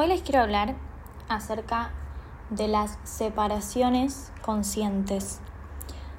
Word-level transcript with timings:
Hoy 0.00 0.06
les 0.06 0.22
quiero 0.22 0.42
hablar 0.42 0.76
acerca 1.28 1.90
de 2.50 2.68
las 2.68 3.00
separaciones 3.02 4.30
conscientes. 4.42 5.40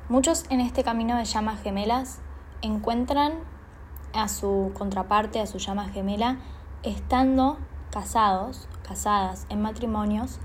Muchos 0.09 0.43
en 0.49 0.59
este 0.59 0.83
camino 0.83 1.15
de 1.15 1.23
llamas 1.23 1.61
gemelas 1.61 2.19
encuentran 2.61 3.35
a 4.11 4.27
su 4.27 4.73
contraparte, 4.77 5.39
a 5.39 5.45
su 5.45 5.59
llama 5.59 5.87
gemela, 5.87 6.39
estando 6.83 7.57
casados, 7.89 8.67
casadas 8.83 9.45
en 9.47 9.61
matrimonios, 9.61 10.39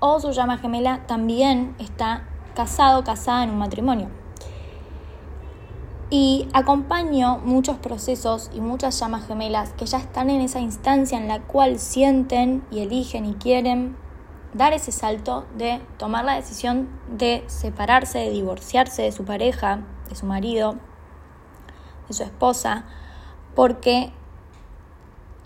o 0.00 0.18
su 0.18 0.32
llama 0.32 0.58
gemela 0.58 1.06
también 1.06 1.76
está 1.78 2.24
casado, 2.56 3.04
casada 3.04 3.44
en 3.44 3.50
un 3.50 3.58
matrimonio. 3.58 4.23
Y 6.16 6.46
acompaño 6.52 7.38
muchos 7.38 7.76
procesos 7.78 8.48
y 8.54 8.60
muchas 8.60 9.00
llamas 9.00 9.26
gemelas 9.26 9.72
que 9.72 9.84
ya 9.84 9.98
están 9.98 10.30
en 10.30 10.42
esa 10.42 10.60
instancia 10.60 11.18
en 11.18 11.26
la 11.26 11.40
cual 11.40 11.80
sienten 11.80 12.64
y 12.70 12.82
eligen 12.82 13.24
y 13.24 13.34
quieren 13.34 13.96
dar 14.52 14.72
ese 14.74 14.92
salto 14.92 15.44
de 15.58 15.80
tomar 15.98 16.24
la 16.24 16.36
decisión 16.36 16.88
de 17.08 17.42
separarse, 17.48 18.20
de 18.20 18.30
divorciarse 18.30 19.02
de 19.02 19.10
su 19.10 19.24
pareja, 19.24 19.80
de 20.08 20.14
su 20.14 20.24
marido, 20.24 20.76
de 22.06 22.14
su 22.14 22.22
esposa, 22.22 22.84
porque 23.56 24.12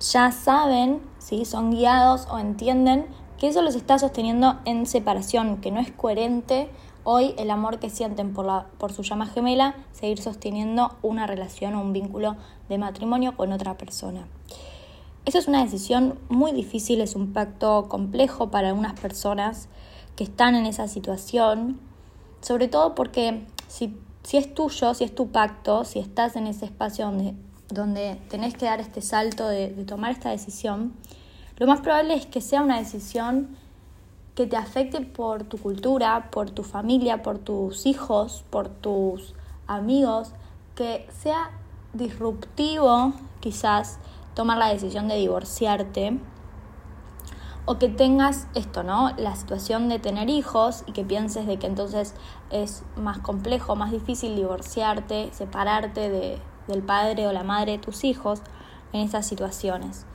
ya 0.01 0.33
saben, 0.33 1.01
¿sí? 1.17 1.47
son 1.47 1.71
guiados 1.71 2.29
o 2.31 2.39
entienden 2.39 3.07
que 3.39 3.49
eso 3.49 3.63
los 3.63 3.75
está 3.75 3.99
sosteniendo 3.99 4.59
en 4.67 4.85
separación, 4.85 5.63
que 5.63 5.71
no 5.71 5.81
es 5.81 5.91
coherente 5.93 6.71
hoy 7.11 7.35
el 7.39 7.51
amor 7.51 7.79
que 7.79 7.89
sienten 7.89 8.35
por, 8.35 8.45
la, 8.45 8.67
por 8.77 8.93
su 8.93 9.03
llama 9.03 9.25
gemela, 9.25 9.75
seguir 9.93 10.21
sosteniendo 10.21 10.95
una 11.01 11.27
relación 11.27 11.75
o 11.75 11.81
un 11.81 11.95
vínculo 11.95 12.37
de 12.69 12.77
matrimonio 12.77 13.35
con 13.35 13.51
otra 13.51 13.79
persona. 13.79 14.27
Eso 15.25 15.39
es 15.39 15.49
una 15.49 15.65
decisión 15.65 16.19
muy 16.29 16.53
difícil, 16.53 17.01
es 17.01 17.15
un 17.15 17.33
pacto 17.33 17.89
complejo 17.89 18.51
para 18.51 18.69
algunas 18.69 19.01
personas 19.01 19.71
que 20.17 20.25
están 20.25 20.55
en 20.55 20.67
esa 20.67 20.87
situación, 20.87 21.81
sobre 22.43 22.69
todo 22.69 22.95
porque 22.95 23.47
si, 23.69 23.97
si 24.23 24.37
es 24.37 24.53
tuyo, 24.53 24.93
si 24.93 25.05
es 25.05 25.15
tu 25.15 25.29
pacto, 25.29 25.87
si 25.87 26.01
estás 26.01 26.37
en 26.37 26.47
ese 26.47 26.67
espacio 26.67 27.07
donde, 27.07 27.35
donde 27.71 28.21
tenés 28.29 28.53
que 28.53 28.67
dar 28.67 28.81
este 28.81 29.01
salto 29.01 29.49
de, 29.49 29.71
de 29.71 29.85
tomar 29.87 30.11
esta 30.11 30.29
decisión, 30.29 30.93
lo 31.57 31.67
más 31.67 31.81
probable 31.81 32.13
es 32.13 32.27
que 32.27 32.43
sea 32.43 32.61
una 32.61 32.79
decisión 32.79 33.57
que 34.39 34.47
te 34.47 34.57
afecte 34.57 35.01
por 35.01 35.43
tu 35.43 35.59
cultura, 35.59 36.31
por 36.31 36.49
tu 36.49 36.63
familia, 36.63 37.25
por 37.25 37.39
tus 37.39 37.87
hijos, 37.87 38.45
por 38.51 38.69
tus 38.69 39.35
amigos, 39.67 40.31
que 40.77 41.09
sea 41.11 41.51
disruptivo 41.93 43.15
quizás 43.41 43.99
tomar 44.35 44.59
la 44.59 44.69
decisión 44.69 45.09
de 45.09 45.17
divorciarte 45.17 46.21
o 47.65 47.81
que 47.81 47.89
tengas 47.89 48.47
esto, 48.55 48.85
¿no? 48.85 49.11
La 49.17 49.35
situación 49.35 49.89
de 49.89 49.99
tener 49.99 50.31
hijos 50.31 50.85
y 50.87 50.93
que 50.93 51.03
pienses 51.03 51.49
de 51.49 51.59
que 51.59 51.67
entonces 51.67 52.15
es 52.51 52.85
más 52.95 53.19
complejo, 53.19 53.75
más 53.75 53.91
difícil 53.91 54.37
divorciarte, 54.37 55.31
separarte 55.33 56.11
de, 56.11 56.39
del 56.69 56.85
padre 56.85 57.27
o 57.27 57.33
la 57.33 57.43
madre 57.43 57.73
de 57.73 57.79
tus 57.79 58.05
hijos 58.05 58.41
en 58.93 59.01
esas 59.01 59.27
situaciones. 59.27 60.07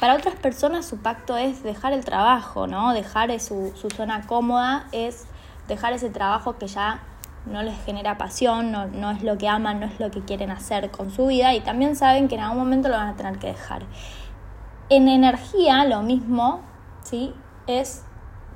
Para 0.00 0.14
otras 0.14 0.36
personas 0.36 0.86
su 0.86 0.98
pacto 0.98 1.36
es 1.36 1.64
dejar 1.64 1.92
el 1.92 2.04
trabajo, 2.04 2.68
¿no? 2.68 2.92
Dejar 2.92 3.38
su, 3.40 3.72
su 3.74 3.90
zona 3.90 4.26
cómoda, 4.26 4.86
es 4.92 5.26
dejar 5.66 5.92
ese 5.92 6.08
trabajo 6.08 6.56
que 6.56 6.68
ya 6.68 7.00
no 7.46 7.62
les 7.62 7.82
genera 7.84 8.16
pasión, 8.16 8.70
no, 8.70 8.86
no, 8.86 9.10
es 9.10 9.22
lo 9.22 9.38
que 9.38 9.48
aman, 9.48 9.80
no 9.80 9.86
es 9.86 9.98
lo 9.98 10.10
que 10.10 10.20
quieren 10.20 10.50
hacer 10.50 10.90
con 10.90 11.10
su 11.10 11.26
vida 11.26 11.54
y 11.54 11.60
también 11.60 11.96
saben 11.96 12.28
que 12.28 12.36
en 12.36 12.42
algún 12.42 12.58
momento 12.58 12.88
lo 12.88 12.96
van 12.96 13.08
a 13.08 13.16
tener 13.16 13.38
que 13.38 13.48
dejar. 13.48 13.82
En 14.88 15.08
energía 15.08 15.84
lo 15.84 16.02
mismo, 16.02 16.60
¿sí? 17.02 17.34
Es 17.66 18.04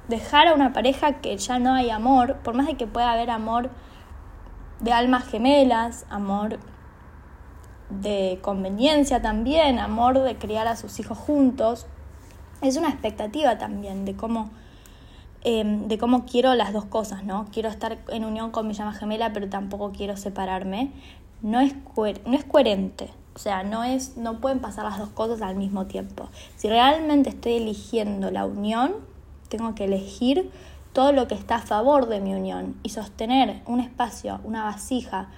dejar 0.09 0.49
a 0.49 0.55
una 0.55 0.73
pareja 0.73 1.15
que 1.15 1.37
ya 1.37 1.59
no 1.59 1.75
hay 1.75 1.91
amor, 1.91 2.37
por 2.45 2.55
más 2.55 2.67
de 2.67 2.77
que 2.77 2.87
pueda 2.87 3.13
haber 3.13 3.31
amor 3.31 3.71
de 4.81 4.93
almas 4.93 5.25
gemelas, 5.27 6.07
amor 6.09 6.59
de 8.01 8.39
conveniencia 8.43 9.23
también, 9.23 9.79
amor 9.79 10.19
de 10.21 10.37
criar 10.37 10.69
a 10.69 10.77
sus 10.77 10.99
hijos 11.01 11.19
juntos. 11.19 11.87
Es 12.61 12.77
una 12.77 12.89
expectativa 12.89 13.59
también 13.59 14.05
de 14.05 14.15
cómo, 14.15 14.51
em, 15.43 15.89
de 15.89 15.99
cómo 15.99 16.25
quiero 16.25 16.55
las 16.55 16.73
dos 16.73 16.85
cosas, 16.85 17.25
¿no? 17.25 17.47
Quiero 17.53 17.69
estar 17.69 17.99
en 18.09 18.25
unión 18.25 18.51
con 18.51 18.67
mi 18.67 18.75
llama 18.75 18.93
gemela, 18.93 19.33
pero 19.33 19.49
tampoco 19.49 19.93
quiero 19.93 20.17
separarme. 20.17 20.93
No 21.43 21.61
es, 21.61 21.75
no 21.97 22.35
es 22.35 22.45
coherente. 22.45 23.11
O 23.35 23.39
sea, 23.39 23.63
no, 23.63 23.83
es, 23.83 24.17
no 24.17 24.41
pueden 24.41 24.61
pasar 24.61 24.85
las 24.85 24.99
dos 24.99 25.09
cosas 25.09 25.41
al 25.43 25.57
mismo 25.57 25.87
tiempo. 25.87 26.29
Si 26.57 26.69
realmente 26.69 27.31
estoy 27.31 27.55
eligiendo 27.55 28.31
la 28.31 28.45
unión, 28.45 28.93
tengo 29.49 29.75
que 29.75 29.85
elegir 29.85 30.51
todo 30.93 31.13
lo 31.13 31.27
que 31.27 31.35
está 31.35 31.57
a 31.57 31.61
favor 31.61 32.09
de 32.09 32.21
mi 32.21 32.35
unión 32.35 32.77
y 32.83 32.91
sostener 32.91 33.63
un 33.67 33.81
espacio, 33.81 34.41
una 34.45 34.65
vasija, 34.65 35.29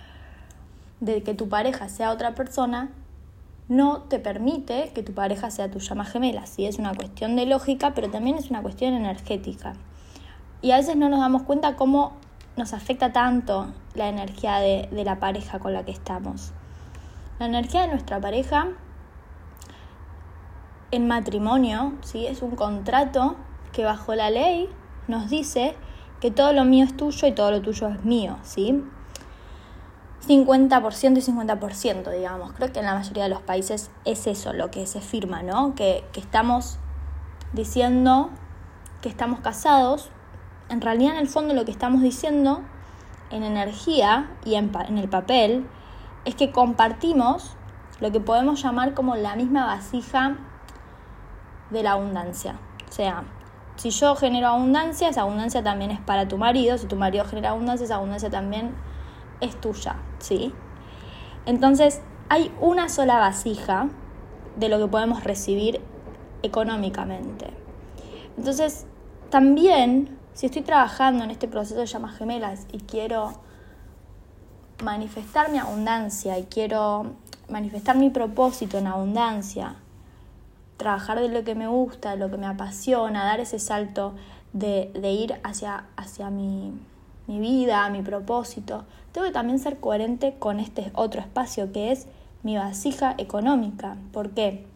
de 1.05 1.23
que 1.23 1.35
tu 1.35 1.49
pareja 1.49 1.89
sea 1.89 2.11
otra 2.11 2.35
persona 2.35 2.91
no 3.69 4.03
te 4.03 4.19
permite 4.19 4.91
que 4.95 5.03
tu 5.03 5.13
pareja 5.13 5.51
sea 5.51 5.71
tu 5.71 5.79
llama 5.79 6.05
gemela. 6.05 6.47
Sí, 6.47 6.67
es 6.67 6.79
una 6.79 6.95
cuestión 6.95 7.37
de 7.37 7.47
lógica, 7.47 7.95
pero 7.95 8.11
también 8.11 8.37
es 8.37 8.51
una 8.51 8.63
cuestión 8.63 8.95
energética. 8.95 9.75
Y 10.63 10.71
a 10.71 10.77
veces 10.77 10.97
no 10.97 11.09
nos 11.09 11.21
damos 11.21 11.43
cuenta 11.43 11.77
cómo 11.77 12.13
nos 12.57 12.73
afecta 12.73 13.13
tanto 13.13 13.73
la 13.95 14.09
energía 14.09 14.59
de, 14.59 14.89
de 14.91 15.05
la 15.05 15.19
pareja 15.19 15.59
con 15.59 15.73
la 15.73 15.85
que 15.85 15.93
estamos. 15.93 16.53
La 17.39 17.47
energía 17.47 17.83
de 17.83 17.89
nuestra 17.89 18.21
pareja 18.21 18.69
en 20.91 21.09
matrimonio 21.09 21.95
¿sí? 22.03 22.27
es 22.27 22.43
un 22.43 22.53
contrato 22.53 23.37
que 23.73 23.85
bajo 23.85 24.15
la 24.15 24.31
ley 24.31 24.69
nos 25.09 25.29
dice 25.29 25.75
que 26.21 26.31
todo 26.31 26.53
lo 26.53 26.65
mío 26.65 26.85
es 26.85 26.97
tuyo 26.97 27.27
y 27.29 27.33
todo 27.33 27.51
lo 27.51 27.61
tuyo 27.61 27.89
es 27.89 28.05
mío. 28.05 28.39
¿sí? 28.43 28.83
50% 30.27 31.19
y 31.19 31.33
50%, 31.33 32.11
digamos. 32.11 32.53
Creo 32.53 32.73
que 32.73 32.81
en 32.81 32.87
la 32.87 32.95
mayoría 32.95 33.25
de 33.25 33.29
los 33.29 33.43
países 33.43 33.91
es 34.05 34.27
eso 34.27 34.53
lo 34.53 34.71
que 34.71 34.87
se 34.87 35.01
firma, 35.01 35.43
¿no? 35.43 35.75
Que, 35.75 36.05
estamos 36.15 36.79
diciendo 37.53 38.31
que 39.03 39.09
estamos 39.09 39.41
casados. 39.41 40.11
En 40.69 40.81
realidad, 40.81 41.15
en 41.15 41.21
el 41.21 41.29
fondo, 41.29 41.55
lo 41.55 41.65
que 41.65 41.71
estamos 41.71 42.03
diciendo 42.03 42.63
en 43.31 43.43
energía 43.43 44.31
y 44.45 44.55
en, 44.55 44.73
en 44.89 44.99
el 44.99 45.09
papel 45.09 45.67
es 46.25 46.35
que 46.35 46.53
compartimos 46.53 47.57
lo 48.01 48.11
que 48.13 48.21
podemos 48.21 48.63
llamar 48.63 48.95
como 48.95 49.17
la 49.17 49.37
misma 49.37 49.67
vasija 49.67 50.39
de 51.71 51.83
la 51.83 51.93
abundancia. 51.93 52.57
O 52.89 52.93
sea, 52.93 53.25
si 53.77 53.91
yo 53.91 54.15
genero 54.17 54.49
abundancia, 54.49 55.09
esa 55.09 55.23
abundancia 55.23 55.63
también 55.63 55.91
es 55.91 56.01
para 56.01 56.29
tu 56.29 56.39
marido. 56.39 56.79
Si 56.79 56.87
tu 56.87 56.97
marido 56.97 57.25
genera 57.25 57.51
abundancia, 57.51 57.85
esa 57.85 57.97
abundancia 57.97 58.31
también 58.31 58.75
es 59.45 59.61
tuya, 59.61 59.97
¿sí? 60.19 60.53
Entonces, 61.47 62.01
hay 62.29 62.51
una 62.61 62.89
sola 62.89 63.19
vasija 63.19 63.89
de 64.57 64.69
lo 64.69 64.79
que 64.79 64.87
podemos 64.87 65.25
recibir 65.25 65.81
económicamente. 66.43 67.51
Entonces, 68.37 68.87
también, 69.31 70.19
si 70.33 70.47
estoy 70.47 70.63
trabajando 70.63 71.25
en 71.25 71.31
este 71.31 71.49
proceso 71.49 71.81
de 71.81 71.87
llamas 71.87 72.17
gemelas 72.17 72.67
y 72.73 72.79
quiero 72.79 73.33
manifestar 74.83 75.51
mi 75.51 75.59
abundancia 75.59 76.39
y 76.39 76.45
quiero 76.45 77.13
manifestar 77.49 77.97
mi 77.97 78.11
propósito 78.11 78.79
en 78.79 78.87
abundancia, 78.87 79.77
trabajar 80.77 81.21
de 81.21 81.29
lo 81.29 81.45
que 81.45 81.55
me 81.55 81.69
gusta, 81.69 82.13
de 82.13 82.17
lo 82.17 82.31
que 82.31 82.37
me 82.37 82.47
apasiona, 82.47 83.25
dar 83.25 83.41
ese 83.41 83.59
salto 83.59 84.15
de, 84.53 84.91
de 84.95 85.13
ir 85.13 85.41
hacia, 85.45 85.87
hacia 85.97 86.31
mi 86.31 86.73
mi 87.27 87.39
vida, 87.41 87.89
mi 87.91 88.03
propósito, 88.03 88.85
tengo 89.13 89.27
que 89.27 89.33
también 89.33 89.59
ser 89.59 89.79
coherente 89.79 90.35
con 90.39 90.61
este 90.61 90.91
otro 90.95 91.21
espacio 91.21 91.73
que 91.73 91.93
es 91.93 92.07
mi 92.43 92.57
vasija 92.57 93.15
económica. 93.19 93.97
¿Por 94.13 94.31
qué? 94.31 94.67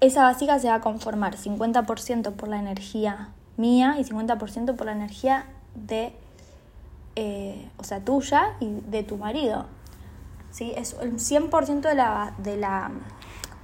Esa 0.00 0.22
vasija 0.22 0.58
se 0.58 0.68
va 0.68 0.74
a 0.74 0.80
conformar 0.80 1.36
50% 1.36 2.32
por 2.32 2.48
la 2.48 2.58
energía 2.58 3.30
mía 3.56 3.96
y 3.98 4.04
50% 4.04 4.76
por 4.76 4.86
la 4.86 4.92
energía 4.92 5.46
de, 5.74 6.12
eh, 7.16 7.68
o 7.76 7.84
sea, 7.84 8.04
tuya 8.04 8.54
y 8.60 8.80
de 8.88 9.02
tu 9.02 9.16
marido. 9.16 9.66
¿Sí? 10.50 10.72
Es 10.76 10.96
el 11.00 11.14
100% 11.14 11.80
de 11.80 11.94
la, 11.94 12.34
de, 12.38 12.56
la, 12.56 12.92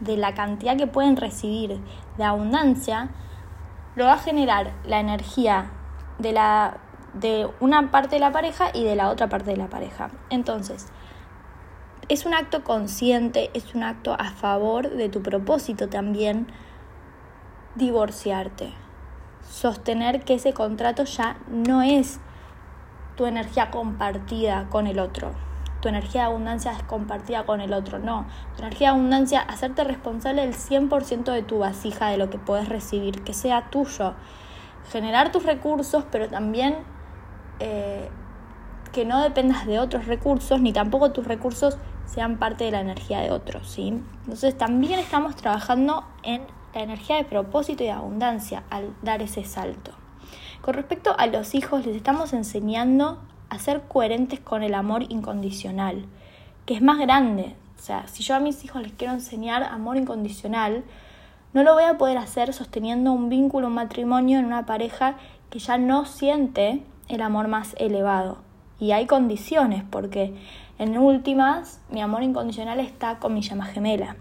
de 0.00 0.16
la 0.16 0.34
cantidad 0.34 0.76
que 0.76 0.86
pueden 0.86 1.16
recibir 1.16 1.80
de 2.18 2.24
abundancia 2.24 3.10
lo 3.94 4.06
va 4.06 4.14
a 4.14 4.18
generar 4.18 4.72
la 4.84 4.98
energía 4.98 5.70
de, 6.18 6.32
la, 6.32 6.78
de 7.14 7.48
una 7.60 7.90
parte 7.90 8.16
de 8.16 8.20
la 8.20 8.32
pareja 8.32 8.70
y 8.72 8.84
de 8.84 8.96
la 8.96 9.10
otra 9.10 9.28
parte 9.28 9.50
de 9.50 9.56
la 9.56 9.68
pareja. 9.68 10.10
Entonces, 10.30 10.86
es 12.08 12.26
un 12.26 12.34
acto 12.34 12.64
consciente, 12.64 13.50
es 13.54 13.74
un 13.74 13.82
acto 13.82 14.14
a 14.18 14.30
favor 14.30 14.90
de 14.90 15.08
tu 15.08 15.22
propósito 15.22 15.88
también 15.88 16.46
divorciarte. 17.74 18.72
Sostener 19.42 20.24
que 20.24 20.34
ese 20.34 20.52
contrato 20.52 21.04
ya 21.04 21.36
no 21.48 21.82
es 21.82 22.20
tu 23.16 23.26
energía 23.26 23.70
compartida 23.70 24.66
con 24.70 24.86
el 24.86 24.98
otro. 24.98 25.32
tu 25.80 25.88
energía 25.88 26.22
de 26.22 26.28
abundancia 26.28 26.72
es 26.72 26.82
compartida 26.84 27.44
con 27.44 27.60
el 27.60 27.74
otro, 27.74 27.98
no. 27.98 28.24
Tu 28.56 28.62
energía 28.62 28.88
de 28.88 28.94
abundancia, 28.94 29.40
hacerte 29.40 29.84
responsable 29.84 30.40
del 30.40 30.54
100% 30.54 31.30
de 31.30 31.42
tu 31.42 31.58
vasija, 31.58 32.08
de 32.08 32.16
lo 32.16 32.30
que 32.30 32.38
puedes 32.38 32.70
recibir, 32.70 33.22
que 33.22 33.34
sea 33.34 33.68
tuyo. 33.68 34.14
Generar 34.90 35.32
tus 35.32 35.44
recursos, 35.44 36.04
pero 36.10 36.28
también 36.28 36.76
eh, 37.60 38.08
que 38.92 39.04
no 39.04 39.22
dependas 39.22 39.66
de 39.66 39.78
otros 39.78 40.06
recursos, 40.06 40.60
ni 40.60 40.72
tampoco 40.72 41.12
tus 41.12 41.26
recursos 41.26 41.78
sean 42.06 42.38
parte 42.38 42.64
de 42.64 42.70
la 42.70 42.80
energía 42.80 43.20
de 43.20 43.30
otros, 43.30 43.68
¿sí? 43.68 44.00
Entonces 44.22 44.56
también 44.56 45.00
estamos 45.00 45.36
trabajando 45.36 46.04
en 46.22 46.42
la 46.74 46.82
energía 46.82 47.16
de 47.16 47.24
propósito 47.24 47.82
y 47.82 47.86
de 47.86 47.92
abundancia 47.92 48.62
al 48.70 48.94
dar 49.02 49.22
ese 49.22 49.44
salto. 49.44 49.92
Con 50.60 50.74
respecto 50.74 51.14
a 51.18 51.26
los 51.26 51.54
hijos, 51.54 51.84
les 51.84 51.96
estamos 51.96 52.32
enseñando 52.32 53.20
a 53.50 53.58
ser 53.58 53.82
coherentes 53.82 54.40
con 54.40 54.62
el 54.62 54.74
amor 54.74 55.04
incondicional, 55.08 56.06
que 56.66 56.74
es 56.74 56.82
más 56.82 56.98
grande. 56.98 57.56
O 57.78 57.82
sea, 57.82 58.06
si 58.08 58.22
yo 58.22 58.34
a 58.34 58.40
mis 58.40 58.64
hijos 58.64 58.82
les 58.82 58.92
quiero 58.92 59.12
enseñar 59.12 59.62
amor 59.62 59.96
incondicional, 59.96 60.84
no 61.54 61.62
lo 61.62 61.74
voy 61.74 61.84
a 61.84 61.96
poder 61.96 62.18
hacer 62.18 62.52
sosteniendo 62.52 63.12
un 63.12 63.28
vínculo, 63.28 63.68
un 63.68 63.74
matrimonio 63.74 64.40
en 64.40 64.44
una 64.44 64.66
pareja 64.66 65.14
que 65.50 65.60
ya 65.60 65.78
no 65.78 66.04
siente 66.04 66.82
el 67.08 67.22
amor 67.22 67.46
más 67.46 67.74
elevado. 67.78 68.38
Y 68.80 68.90
hay 68.90 69.06
condiciones, 69.06 69.84
porque 69.88 70.34
en 70.78 70.98
últimas, 70.98 71.80
mi 71.90 72.00
amor 72.02 72.24
incondicional 72.24 72.80
está 72.80 73.20
con 73.20 73.34
mi 73.34 73.40
llama 73.40 73.66
gemela. 73.66 74.16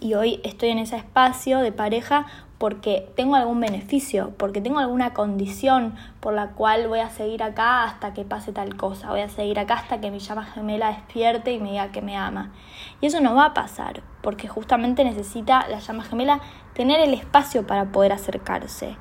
Y 0.00 0.14
hoy 0.14 0.40
estoy 0.44 0.68
en 0.70 0.78
ese 0.78 0.96
espacio 0.96 1.58
de 1.58 1.72
pareja 1.72 2.26
porque 2.58 3.08
tengo 3.14 3.36
algún 3.36 3.60
beneficio, 3.60 4.32
porque 4.36 4.60
tengo 4.60 4.80
alguna 4.80 5.14
condición 5.14 5.94
por 6.20 6.34
la 6.34 6.50
cual 6.50 6.88
voy 6.88 6.98
a 6.98 7.08
seguir 7.08 7.42
acá 7.42 7.84
hasta 7.84 8.14
que 8.14 8.24
pase 8.24 8.52
tal 8.52 8.76
cosa, 8.76 9.10
voy 9.10 9.20
a 9.20 9.28
seguir 9.28 9.60
acá 9.60 9.74
hasta 9.74 10.00
que 10.00 10.10
mi 10.10 10.18
llama 10.18 10.44
gemela 10.44 10.88
despierte 10.88 11.52
y 11.52 11.60
me 11.60 11.70
diga 11.70 11.92
que 11.92 12.02
me 12.02 12.16
ama. 12.16 12.52
Y 13.00 13.06
eso 13.06 13.20
no 13.20 13.36
va 13.36 13.46
a 13.46 13.54
pasar, 13.54 14.02
porque 14.22 14.48
justamente 14.48 15.04
necesita 15.04 15.68
la 15.68 15.78
llama 15.78 16.02
gemela 16.02 16.40
tener 16.74 17.00
el 17.00 17.14
espacio 17.14 17.64
para 17.64 17.92
poder 17.92 18.12
acercarse, 18.12 18.96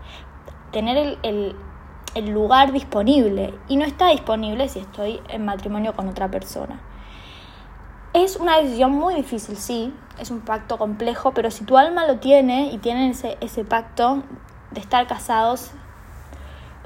tener 0.71 1.17
el, 1.23 1.55
el 2.13 2.29
lugar 2.29 2.71
disponible 2.71 3.55
y 3.67 3.77
no 3.77 3.85
está 3.85 4.09
disponible 4.09 4.69
si 4.69 4.79
estoy 4.79 5.19
en 5.29 5.45
matrimonio 5.45 5.95
con 5.95 6.07
otra 6.07 6.29
persona. 6.29 6.79
Es 8.17 8.35
una 8.37 8.57
decisión 8.57 8.93
muy 8.93 9.13
difícil, 9.13 9.57
sí, 9.57 9.93
es 10.19 10.31
un 10.31 10.39
pacto 10.39 10.79
complejo, 10.79 11.33
pero 11.35 11.51
si 11.51 11.65
tu 11.65 11.77
alma 11.77 12.07
lo 12.07 12.17
tiene 12.17 12.71
y 12.71 12.79
tienen 12.79 13.11
ese, 13.11 13.37
ese 13.41 13.63
pacto 13.63 14.23
de 14.71 14.79
estar 14.79 15.05
casados, 15.05 15.69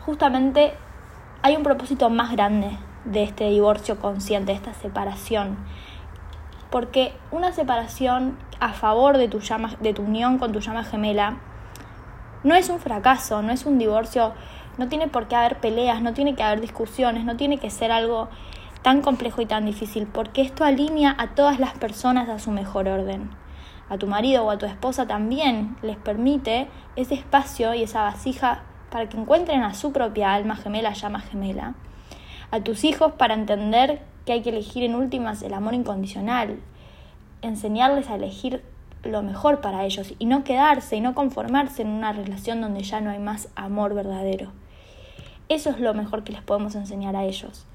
justamente 0.06 0.74
hay 1.42 1.56
un 1.56 1.64
propósito 1.64 2.10
más 2.10 2.34
grande 2.34 2.78
de 3.06 3.24
este 3.24 3.50
divorcio 3.50 3.98
consciente, 3.98 4.52
de 4.52 4.58
esta 4.58 4.74
separación. 4.74 5.56
Porque 6.70 7.14
una 7.32 7.54
separación 7.54 8.38
a 8.60 8.74
favor 8.74 9.18
de 9.18 9.30
de 9.30 9.94
tu 9.94 10.02
unión 10.02 10.38
con 10.38 10.52
tu 10.52 10.60
llama 10.60 10.84
gemela 10.84 11.38
no 12.44 12.56
es 12.56 12.68
un 12.68 12.80
fracaso, 12.80 13.42
no 13.42 13.54
es 13.54 13.66
un 13.66 13.78
divorcio 13.78 14.34
no 14.78 14.88
tiene 14.88 15.08
por 15.08 15.28
qué 15.28 15.36
haber 15.36 15.60
peleas, 15.60 16.02
no 16.02 16.14
tiene 16.14 16.36
que 16.36 16.44
haber 16.44 16.62
discusiones, 16.62 17.24
no 17.24 17.36
tiene 17.36 17.58
que 17.58 17.70
ser 17.70 17.92
algo 17.92 18.30
tan 18.82 19.02
complejo 19.02 19.42
y 19.42 19.46
tan 19.46 19.66
difícil, 19.66 20.08
porque 20.08 20.42
esto 20.42 20.64
alinea 20.64 21.16
a 21.18 21.36
todas 21.36 21.60
las 21.60 21.74
personas 21.74 22.30
a 22.30 22.40
su 22.40 22.52
mejor 22.52 22.88
orden. 22.88 23.30
A 23.90 23.98
tu 23.98 24.08
marido 24.08 24.46
o 24.46 24.52
a 24.52 24.58
tu 24.58 24.66
esposa 24.66 25.06
también 25.06 25.76
les 25.82 25.98
permite 25.98 26.68
ese 26.96 27.16
espacio 27.16 27.74
y 27.74 27.84
esa 27.84 28.04
vasija 28.04 28.64
para 28.90 29.10
que 29.10 29.18
encuentren 29.18 29.64
a 29.64 29.74
su 29.74 29.92
propia 29.92 30.34
alma 30.34 30.56
gemela, 30.56 30.94
llama 30.94 31.20
gemela. 31.20 31.76
A 32.52 32.62
tus 32.62 32.84
hijos 32.84 33.14
para 33.14 33.34
entender 33.34 34.02
que 34.26 34.34
hay 34.34 34.42
que 34.42 34.50
elegir 34.50 34.84
en 34.84 34.96
últimas 34.96 35.42
el 35.42 35.54
amor 35.54 35.74
incondicional. 35.74 36.60
Enseñarles 37.42 38.10
a 38.10 38.16
elegir 38.16 38.64
lo 39.04 39.24
mejor 39.24 39.62
para 39.62 39.84
ellos 39.86 40.14
y 40.20 40.26
no 40.26 40.44
quedarse 40.44 40.96
y 40.96 41.02
no 41.02 41.16
conformarse 41.16 41.82
en 41.82 41.90
una 41.90 42.14
relación 42.14 42.62
donde 42.62 42.84
ya 42.84 43.02
no 43.02 43.10
hay 43.10 43.20
más 43.20 43.50
amor 43.56 43.94
verdadero. 43.94 44.52
Eso 45.50 45.70
es 45.70 45.80
lo 45.80 45.94
mejor 45.94 46.24
que 46.24 46.34
les 46.34 46.42
podemos 46.42 46.76
enseñar 46.76 47.16
a 47.16 47.24
ellos. 47.24 47.66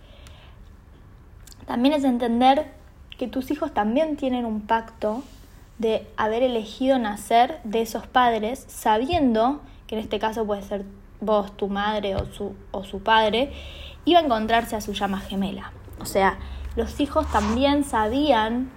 También 1.66 1.94
es 1.94 2.04
entender 2.04 2.72
que 3.18 3.28
tus 3.28 3.50
hijos 3.50 3.72
también 3.72 4.16
tienen 4.16 4.44
un 4.44 4.62
pacto 4.62 5.22
de 5.78 6.06
haber 6.16 6.42
elegido 6.42 6.98
nacer 6.98 7.60
de 7.64 7.82
esos 7.82 8.06
padres, 8.06 8.64
sabiendo 8.68 9.60
que 9.86 9.96
en 9.96 10.00
este 10.00 10.18
caso 10.18 10.46
puede 10.46 10.62
ser 10.62 10.84
vos, 11.20 11.56
tu 11.56 11.68
madre 11.68 12.14
o 12.14 12.26
su, 12.26 12.54
o 12.70 12.84
su 12.84 13.02
padre, 13.02 13.52
iba 14.04 14.20
a 14.20 14.22
encontrarse 14.22 14.76
a 14.76 14.80
su 14.80 14.92
llama 14.92 15.20
gemela. 15.20 15.72
O 16.00 16.04
sea, 16.04 16.38
los 16.76 17.00
hijos 17.00 17.26
también 17.30 17.84
sabían 17.84 18.70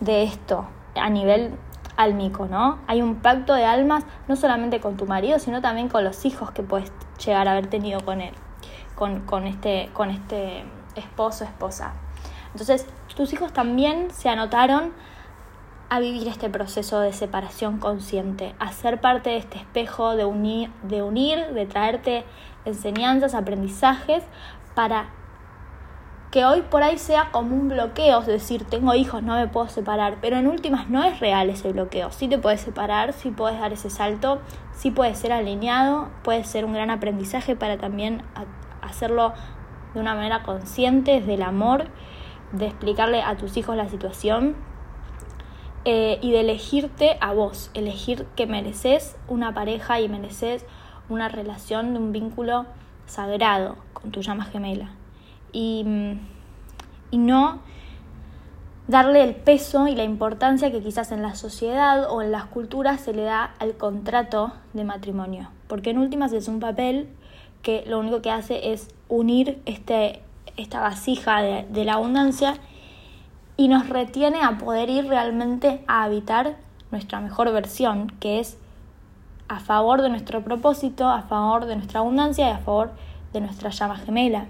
de 0.00 0.24
esto 0.24 0.66
a 0.94 1.08
nivel 1.10 1.52
álmico, 1.96 2.46
¿no? 2.46 2.78
Hay 2.86 3.02
un 3.02 3.16
pacto 3.16 3.54
de 3.54 3.64
almas 3.64 4.04
no 4.28 4.36
solamente 4.36 4.80
con 4.80 4.96
tu 4.96 5.06
marido, 5.06 5.38
sino 5.38 5.60
también 5.60 5.88
con 5.88 6.04
los 6.04 6.24
hijos 6.24 6.50
que 6.50 6.62
puedes 6.62 6.92
llegar 7.24 7.48
a 7.48 7.52
haber 7.52 7.68
tenido 7.68 8.00
con 8.00 8.20
él, 8.20 8.34
con, 8.94 9.20
con 9.20 9.46
este, 9.46 9.90
con 9.92 10.10
este 10.10 10.64
esposo, 10.94 11.44
esposa. 11.44 11.94
Entonces, 12.56 12.86
tus 13.14 13.34
hijos 13.34 13.52
también 13.52 14.10
se 14.10 14.30
anotaron 14.30 14.94
a 15.90 16.00
vivir 16.00 16.26
este 16.26 16.48
proceso 16.48 17.00
de 17.00 17.12
separación 17.12 17.76
consciente, 17.76 18.54
a 18.58 18.72
ser 18.72 18.98
parte 18.98 19.28
de 19.28 19.36
este 19.36 19.58
espejo 19.58 20.16
de 20.16 20.24
unir, 20.24 20.70
de 20.82 21.02
unir, 21.02 21.48
de 21.48 21.66
traerte 21.66 22.24
enseñanzas, 22.64 23.34
aprendizajes 23.34 24.24
para 24.74 25.10
que 26.30 26.46
hoy 26.46 26.62
por 26.62 26.82
ahí 26.82 26.96
sea 26.96 27.28
como 27.30 27.54
un 27.54 27.68
bloqueo, 27.68 28.20
es 28.20 28.26
decir, 28.26 28.64
tengo 28.64 28.94
hijos, 28.94 29.22
no 29.22 29.34
me 29.34 29.48
puedo 29.48 29.68
separar, 29.68 30.16
pero 30.22 30.38
en 30.38 30.46
últimas 30.46 30.88
no 30.88 31.04
es 31.04 31.20
real 31.20 31.50
ese 31.50 31.72
bloqueo, 31.72 32.10
sí 32.10 32.26
te 32.26 32.38
puedes 32.38 32.62
separar, 32.62 33.12
sí 33.12 33.32
puedes 33.32 33.60
dar 33.60 33.74
ese 33.74 33.90
salto, 33.90 34.40
sí 34.72 34.90
puedes 34.90 35.18
ser 35.18 35.30
alineado, 35.32 36.08
puede 36.22 36.42
ser 36.44 36.64
un 36.64 36.72
gran 36.72 36.88
aprendizaje 36.88 37.54
para 37.54 37.76
también 37.76 38.22
hacerlo 38.80 39.34
de 39.92 40.00
una 40.00 40.14
manera 40.14 40.42
consciente, 40.42 41.20
desde 41.20 41.34
el 41.34 41.42
amor, 41.42 41.88
de 42.52 42.66
explicarle 42.66 43.22
a 43.22 43.36
tus 43.36 43.56
hijos 43.56 43.76
la 43.76 43.88
situación 43.88 44.56
eh, 45.84 46.18
y 46.20 46.32
de 46.32 46.40
elegirte 46.40 47.16
a 47.20 47.32
vos, 47.32 47.70
elegir 47.74 48.26
que 48.36 48.46
mereces 48.46 49.16
una 49.28 49.54
pareja 49.54 50.00
y 50.00 50.08
mereces 50.08 50.64
una 51.08 51.28
relación 51.28 51.92
de 51.92 52.00
un 52.00 52.12
vínculo 52.12 52.66
sagrado 53.06 53.76
con 53.92 54.10
tu 54.10 54.20
llama 54.20 54.44
gemela 54.44 54.90
y, 55.52 55.84
y 57.10 57.18
no 57.18 57.60
darle 58.88 59.22
el 59.22 59.34
peso 59.34 59.88
y 59.88 59.94
la 59.94 60.04
importancia 60.04 60.70
que 60.70 60.80
quizás 60.80 61.10
en 61.12 61.22
la 61.22 61.34
sociedad 61.34 62.10
o 62.10 62.22
en 62.22 62.32
las 62.32 62.44
culturas 62.46 63.00
se 63.00 63.12
le 63.12 63.22
da 63.22 63.54
al 63.58 63.76
contrato 63.76 64.52
de 64.74 64.84
matrimonio. 64.84 65.50
Porque 65.66 65.90
en 65.90 65.98
últimas 65.98 66.32
es 66.32 66.48
un 66.48 66.60
papel 66.60 67.08
que 67.62 67.84
lo 67.86 67.98
único 67.98 68.22
que 68.22 68.30
hace 68.30 68.72
es 68.72 68.88
unir 69.08 69.60
este, 69.66 70.22
esta 70.56 70.80
vasija 70.80 71.42
de, 71.42 71.84
la 71.84 71.94
abundancia 71.94 72.54
y 73.56 73.68
nos 73.68 73.88
retiene 73.88 74.42
a 74.42 74.58
poder 74.58 74.90
ir 74.90 75.06
realmente 75.06 75.84
a 75.86 76.04
habitar 76.04 76.56
nuestra 76.90 77.20
mejor 77.20 77.52
versión, 77.52 78.10
que 78.20 78.40
es 78.40 78.58
a 79.48 79.60
favor 79.60 80.02
de 80.02 80.08
nuestro 80.08 80.42
propósito, 80.42 81.08
a 81.08 81.22
favor 81.22 81.66
de 81.66 81.76
nuestra 81.76 82.00
abundancia 82.00 82.48
y 82.48 82.52
a 82.52 82.58
favor 82.58 82.90
de 83.32 83.40
nuestra 83.40 83.70
llama 83.70 83.96
gemela. 83.96 84.46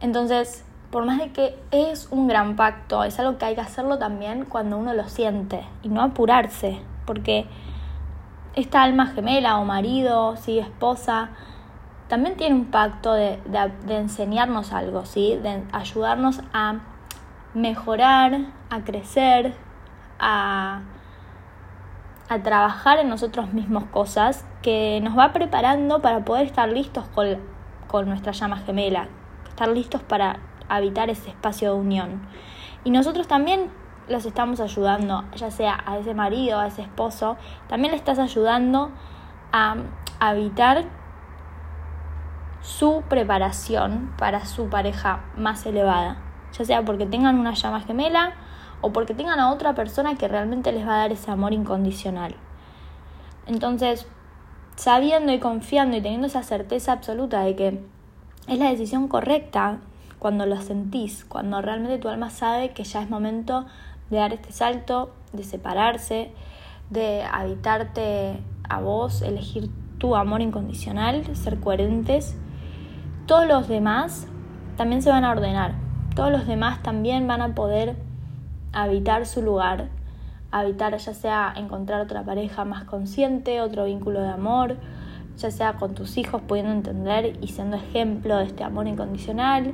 Entonces, 0.00 0.64
por 0.90 1.04
más 1.06 1.18
de 1.18 1.32
que 1.32 1.58
es 1.70 2.08
un 2.10 2.28
gran 2.28 2.56
pacto, 2.56 3.04
es 3.04 3.18
algo 3.18 3.38
que 3.38 3.46
hay 3.46 3.54
que 3.54 3.60
hacerlo 3.60 3.98
también 3.98 4.44
cuando 4.44 4.78
uno 4.78 4.94
lo 4.94 5.08
siente 5.08 5.64
y 5.82 5.88
no 5.88 6.02
apurarse, 6.02 6.78
porque 7.04 7.46
esta 8.54 8.82
alma 8.82 9.06
gemela 9.06 9.58
o 9.58 9.64
marido, 9.64 10.36
sí, 10.36 10.58
esposa, 10.58 11.30
también 12.08 12.36
tiene 12.36 12.54
un 12.54 12.66
pacto 12.66 13.14
de, 13.14 13.40
enseñarnos 13.88 14.72
algo, 14.72 15.06
¿sí? 15.06 15.38
de 15.42 15.62
ayudarnos 15.72 16.40
a 16.52 16.80
mejorar, 17.54 18.52
a 18.70 18.80
crecer, 18.80 19.54
a, 20.18 20.82
a 22.28 22.42
trabajar 22.42 22.98
en 22.98 23.08
nosotros 23.08 23.52
mismos 23.52 23.84
cosas 23.84 24.44
que 24.62 25.00
nos 25.02 25.16
va 25.16 25.32
preparando 25.32 26.02
para 26.02 26.24
poder 26.24 26.46
estar 26.46 26.68
listos 26.68 27.06
con, 27.14 27.38
con 27.86 28.08
nuestra 28.08 28.32
llama 28.32 28.58
gemela, 28.58 29.08
estar 29.48 29.68
listos 29.68 30.02
para 30.02 30.40
habitar 30.68 31.10
ese 31.10 31.30
espacio 31.30 31.74
de 31.74 31.80
unión. 31.80 32.22
Y 32.84 32.90
nosotros 32.90 33.26
también 33.28 33.70
los 34.08 34.26
estamos 34.26 34.60
ayudando, 34.60 35.24
ya 35.36 35.50
sea 35.50 35.82
a 35.86 35.98
ese 35.98 36.14
marido, 36.14 36.58
a 36.58 36.66
ese 36.66 36.82
esposo, 36.82 37.36
también 37.68 37.92
le 37.92 37.96
estás 37.96 38.18
ayudando 38.18 38.90
a 39.52 39.76
habitar 40.20 40.84
su 42.64 43.02
preparación 43.10 44.14
para 44.16 44.46
su 44.46 44.70
pareja 44.70 45.22
más 45.36 45.66
elevada, 45.66 46.16
ya 46.56 46.64
sea 46.64 46.82
porque 46.82 47.04
tengan 47.04 47.38
una 47.38 47.52
llama 47.52 47.82
gemela 47.82 48.32
o 48.80 48.90
porque 48.90 49.12
tengan 49.12 49.38
a 49.38 49.52
otra 49.52 49.74
persona 49.74 50.14
que 50.14 50.28
realmente 50.28 50.72
les 50.72 50.88
va 50.88 50.94
a 50.94 50.98
dar 50.98 51.12
ese 51.12 51.30
amor 51.30 51.52
incondicional. 51.52 52.34
Entonces, 53.46 54.06
sabiendo 54.76 55.30
y 55.30 55.40
confiando 55.40 55.98
y 55.98 56.00
teniendo 56.00 56.26
esa 56.26 56.42
certeza 56.42 56.92
absoluta 56.92 57.42
de 57.42 57.54
que 57.54 57.84
es 58.48 58.58
la 58.58 58.70
decisión 58.70 59.08
correcta 59.08 59.80
cuando 60.18 60.46
lo 60.46 60.58
sentís, 60.62 61.26
cuando 61.26 61.60
realmente 61.60 61.98
tu 61.98 62.08
alma 62.08 62.30
sabe 62.30 62.70
que 62.70 62.84
ya 62.84 63.02
es 63.02 63.10
momento 63.10 63.66
de 64.08 64.16
dar 64.16 64.32
este 64.32 64.52
salto, 64.52 65.14
de 65.34 65.44
separarse, 65.44 66.32
de 66.88 67.24
habitarte 67.24 68.42
a 68.66 68.80
vos, 68.80 69.20
elegir 69.20 69.68
tu 69.98 70.16
amor 70.16 70.40
incondicional, 70.40 71.24
ser 71.36 71.60
coherentes. 71.60 72.36
Todos 73.26 73.46
los 73.46 73.68
demás 73.68 74.26
también 74.76 75.00
se 75.00 75.08
van 75.08 75.24
a 75.24 75.30
ordenar. 75.30 75.72
Todos 76.14 76.30
los 76.30 76.46
demás 76.46 76.82
también 76.82 77.26
van 77.26 77.40
a 77.40 77.54
poder 77.54 77.96
habitar 78.74 79.24
su 79.24 79.40
lugar, 79.40 79.88
habitar 80.50 80.94
ya 80.98 81.14
sea 81.14 81.54
encontrar 81.56 82.02
otra 82.02 82.22
pareja 82.22 82.66
más 82.66 82.84
consciente, 82.84 83.62
otro 83.62 83.86
vínculo 83.86 84.20
de 84.20 84.28
amor, 84.28 84.76
ya 85.38 85.50
sea 85.50 85.72
con 85.76 85.94
tus 85.94 86.18
hijos 86.18 86.42
pudiendo 86.42 86.72
entender 86.72 87.38
y 87.40 87.48
siendo 87.48 87.78
ejemplo 87.78 88.36
de 88.36 88.44
este 88.44 88.62
amor 88.62 88.88
incondicional. 88.88 89.72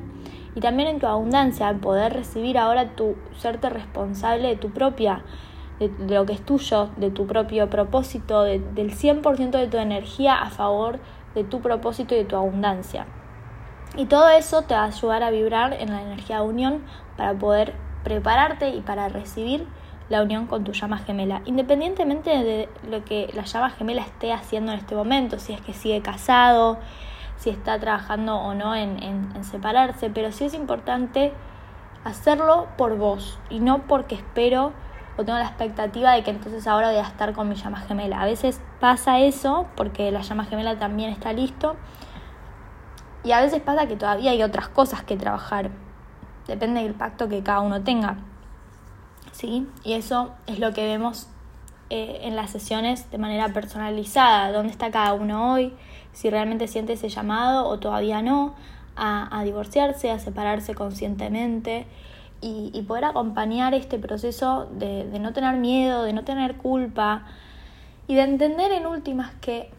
Y 0.54 0.60
también 0.60 0.88
en 0.88 1.00
tu 1.00 1.08
abundancia, 1.08 1.74
poder 1.74 2.12
recibir 2.12 2.56
ahora 2.56 2.94
tu 2.94 3.16
serte 3.36 3.68
responsable 3.68 4.46
de 4.46 4.56
tu 4.56 4.70
propia, 4.70 5.24
de, 5.80 5.90
lo 6.06 6.24
que 6.24 6.34
es 6.34 6.44
tuyo, 6.46 6.90
de 6.98 7.10
tu 7.10 7.26
propio 7.26 7.68
propósito, 7.68 8.44
del 8.44 8.92
100% 8.92 9.50
de 9.50 9.66
tu 9.66 9.78
energía 9.78 10.40
a 10.40 10.50
favor 10.50 11.00
de 11.34 11.42
tu 11.42 11.60
propósito 11.60 12.14
y 12.14 12.18
de 12.18 12.24
tu 12.26 12.36
abundancia. 12.36 13.06
Y 13.96 14.06
todo 14.06 14.28
eso 14.28 14.62
te 14.62 14.74
va 14.74 14.84
a 14.84 14.86
ayudar 14.86 15.22
a 15.22 15.30
vibrar 15.30 15.72
en 15.72 15.90
la 15.90 16.02
energía 16.02 16.36
de 16.36 16.42
unión 16.42 16.84
para 17.16 17.34
poder 17.34 17.74
prepararte 18.04 18.70
y 18.70 18.80
para 18.80 19.08
recibir 19.08 19.66
la 20.08 20.22
unión 20.22 20.46
con 20.46 20.64
tu 20.64 20.72
llama 20.72 20.98
gemela, 20.98 21.40
independientemente 21.44 22.30
de 22.30 22.68
lo 22.88 23.04
que 23.04 23.30
la 23.32 23.44
llama 23.44 23.70
gemela 23.70 24.02
esté 24.02 24.32
haciendo 24.32 24.72
en 24.72 24.78
este 24.78 24.96
momento, 24.96 25.38
si 25.38 25.52
es 25.52 25.60
que 25.60 25.72
sigue 25.72 26.02
casado, 26.02 26.78
si 27.36 27.50
está 27.50 27.78
trabajando 27.78 28.36
o 28.36 28.52
no 28.52 28.74
en, 28.74 29.30
separarse, 29.44 30.10
pero 30.10 30.32
sí 30.32 30.44
es 30.44 30.54
importante 30.54 31.32
hacerlo 32.04 32.66
por 32.76 32.96
vos 32.96 33.38
y 33.50 33.60
no 33.60 33.82
porque 33.86 34.16
espero 34.16 34.72
o 35.16 35.24
tengo 35.24 35.38
la 35.38 35.46
expectativa 35.46 36.12
de 36.12 36.22
que 36.22 36.30
entonces 36.30 36.66
ahora 36.66 36.88
voy 36.88 36.98
a 36.98 37.02
estar 37.02 37.32
con 37.32 37.48
mi 37.48 37.54
llama 37.54 37.80
gemela. 37.80 38.20
A 38.20 38.24
veces 38.24 38.60
pasa 38.80 39.20
eso 39.20 39.66
porque 39.76 40.10
la 40.10 40.22
llama 40.22 40.44
gemela 40.44 40.78
también 40.78 41.10
está 41.10 41.32
listo 41.32 41.76
y 43.24 43.32
a 43.32 43.40
veces 43.40 43.60
pasa 43.60 43.86
que 43.86 43.96
todavía 43.96 44.30
hay 44.30 44.42
otras 44.42 44.68
cosas 44.68 45.02
que 45.02 45.16
trabajar. 45.16 45.70
Depende 46.46 46.82
del 46.82 46.94
pacto 46.94 47.28
que 47.28 47.42
cada 47.42 47.60
uno 47.60 47.82
tenga. 47.82 48.18
¿sí? 49.32 49.66
Y 49.84 49.94
eso 49.94 50.32
es 50.46 50.58
lo 50.58 50.72
que 50.72 50.84
vemos 50.84 51.28
eh, 51.90 52.20
en 52.22 52.36
las 52.36 52.50
sesiones 52.50 53.10
de 53.10 53.18
manera 53.18 53.48
personalizada, 53.52 54.52
dónde 54.52 54.72
está 54.72 54.90
cada 54.90 55.12
uno 55.12 55.52
hoy, 55.52 55.72
si 56.12 56.30
realmente 56.30 56.68
siente 56.68 56.94
ese 56.94 57.08
llamado 57.08 57.66
o 57.66 57.78
todavía 57.78 58.22
no, 58.22 58.54
a, 58.96 59.42
divorciarse, 59.44 60.10
a 60.10 60.18
separarse 60.18 60.74
conscientemente 60.74 61.86
y, 62.42 62.82
poder 62.86 63.06
acompañar 63.06 63.72
este 63.72 63.98
proceso 63.98 64.68
de, 64.72 65.04
de 65.08 65.18
no 65.18 65.32
tener 65.32 65.56
miedo, 65.56 66.02
de 66.02 66.12
no 66.12 66.22
tener 66.22 66.56
culpa 66.56 67.24
y 68.06 68.14
de 68.14 68.22
entender 68.22 68.72
en 68.72 68.86
últimas 68.86 69.32
que 69.40 69.70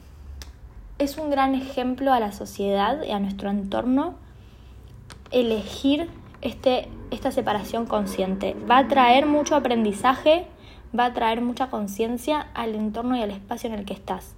es 1.01 1.17
un 1.17 1.31
gran 1.31 1.55
ejemplo 1.55 2.13
a 2.13 2.19
la 2.19 2.31
sociedad 2.31 3.01
y 3.01 3.11
a 3.11 3.19
nuestro 3.19 3.49
entorno 3.49 4.13
elegir 5.31 6.07
este, 6.41 6.89
esta 7.09 7.31
separación 7.31 7.87
consciente. 7.87 8.55
Va 8.69 8.77
a 8.77 8.87
traer 8.87 9.25
mucho 9.25 9.55
aprendizaje, 9.55 10.45
va 10.97 11.05
a 11.05 11.13
traer 11.13 11.41
mucha 11.41 11.71
conciencia 11.71 12.47
al 12.53 12.75
entorno 12.75 13.17
y 13.17 13.23
al 13.23 13.31
espacio 13.31 13.67
en 13.69 13.79
el 13.79 13.85
que 13.85 13.93
estás. 13.93 14.35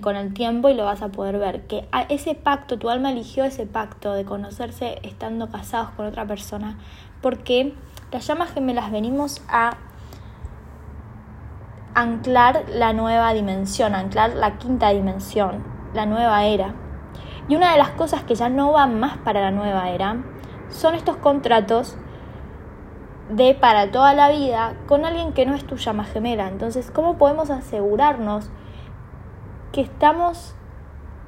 con 0.00 0.16
el 0.16 0.32
tiempo 0.32 0.70
y 0.70 0.74
lo 0.74 0.84
vas 0.84 1.02
a 1.02 1.08
poder 1.08 1.38
ver. 1.38 1.66
Que 1.66 1.84
ese 2.08 2.34
pacto, 2.34 2.78
tu 2.78 2.88
alma 2.88 3.12
eligió 3.12 3.44
ese 3.44 3.66
pacto 3.66 4.14
de 4.14 4.24
conocerse 4.24 4.98
estando 5.02 5.50
casados 5.50 5.90
con 5.90 6.06
otra 6.06 6.26
persona, 6.26 6.78
porque 7.20 7.74
las 8.10 8.26
llamas 8.26 8.52
gemelas 8.52 8.90
venimos 8.90 9.42
a 9.48 9.76
anclar 11.94 12.64
la 12.68 12.92
nueva 12.92 13.32
dimensión, 13.32 13.94
anclar 13.94 14.34
la 14.34 14.58
quinta 14.58 14.90
dimensión, 14.90 15.64
la 15.94 16.06
nueva 16.06 16.44
era. 16.44 16.74
Y 17.48 17.56
una 17.56 17.72
de 17.72 17.78
las 17.78 17.90
cosas 17.90 18.24
que 18.24 18.34
ya 18.34 18.48
no 18.48 18.72
van 18.72 18.98
más 18.98 19.18
para 19.18 19.40
la 19.40 19.50
nueva 19.50 19.90
era 19.90 20.16
son 20.70 20.94
estos 20.94 21.16
contratos 21.16 21.96
de 23.30 23.54
para 23.54 23.90
toda 23.90 24.12
la 24.12 24.30
vida 24.30 24.74
con 24.86 25.04
alguien 25.04 25.32
que 25.32 25.46
no 25.46 25.54
es 25.54 25.64
tu 25.66 25.76
llama 25.76 26.04
gemela. 26.04 26.48
Entonces, 26.48 26.90
¿cómo 26.90 27.16
podemos 27.16 27.50
asegurarnos 27.50 28.50
que 29.72 29.80
estamos 29.80 30.54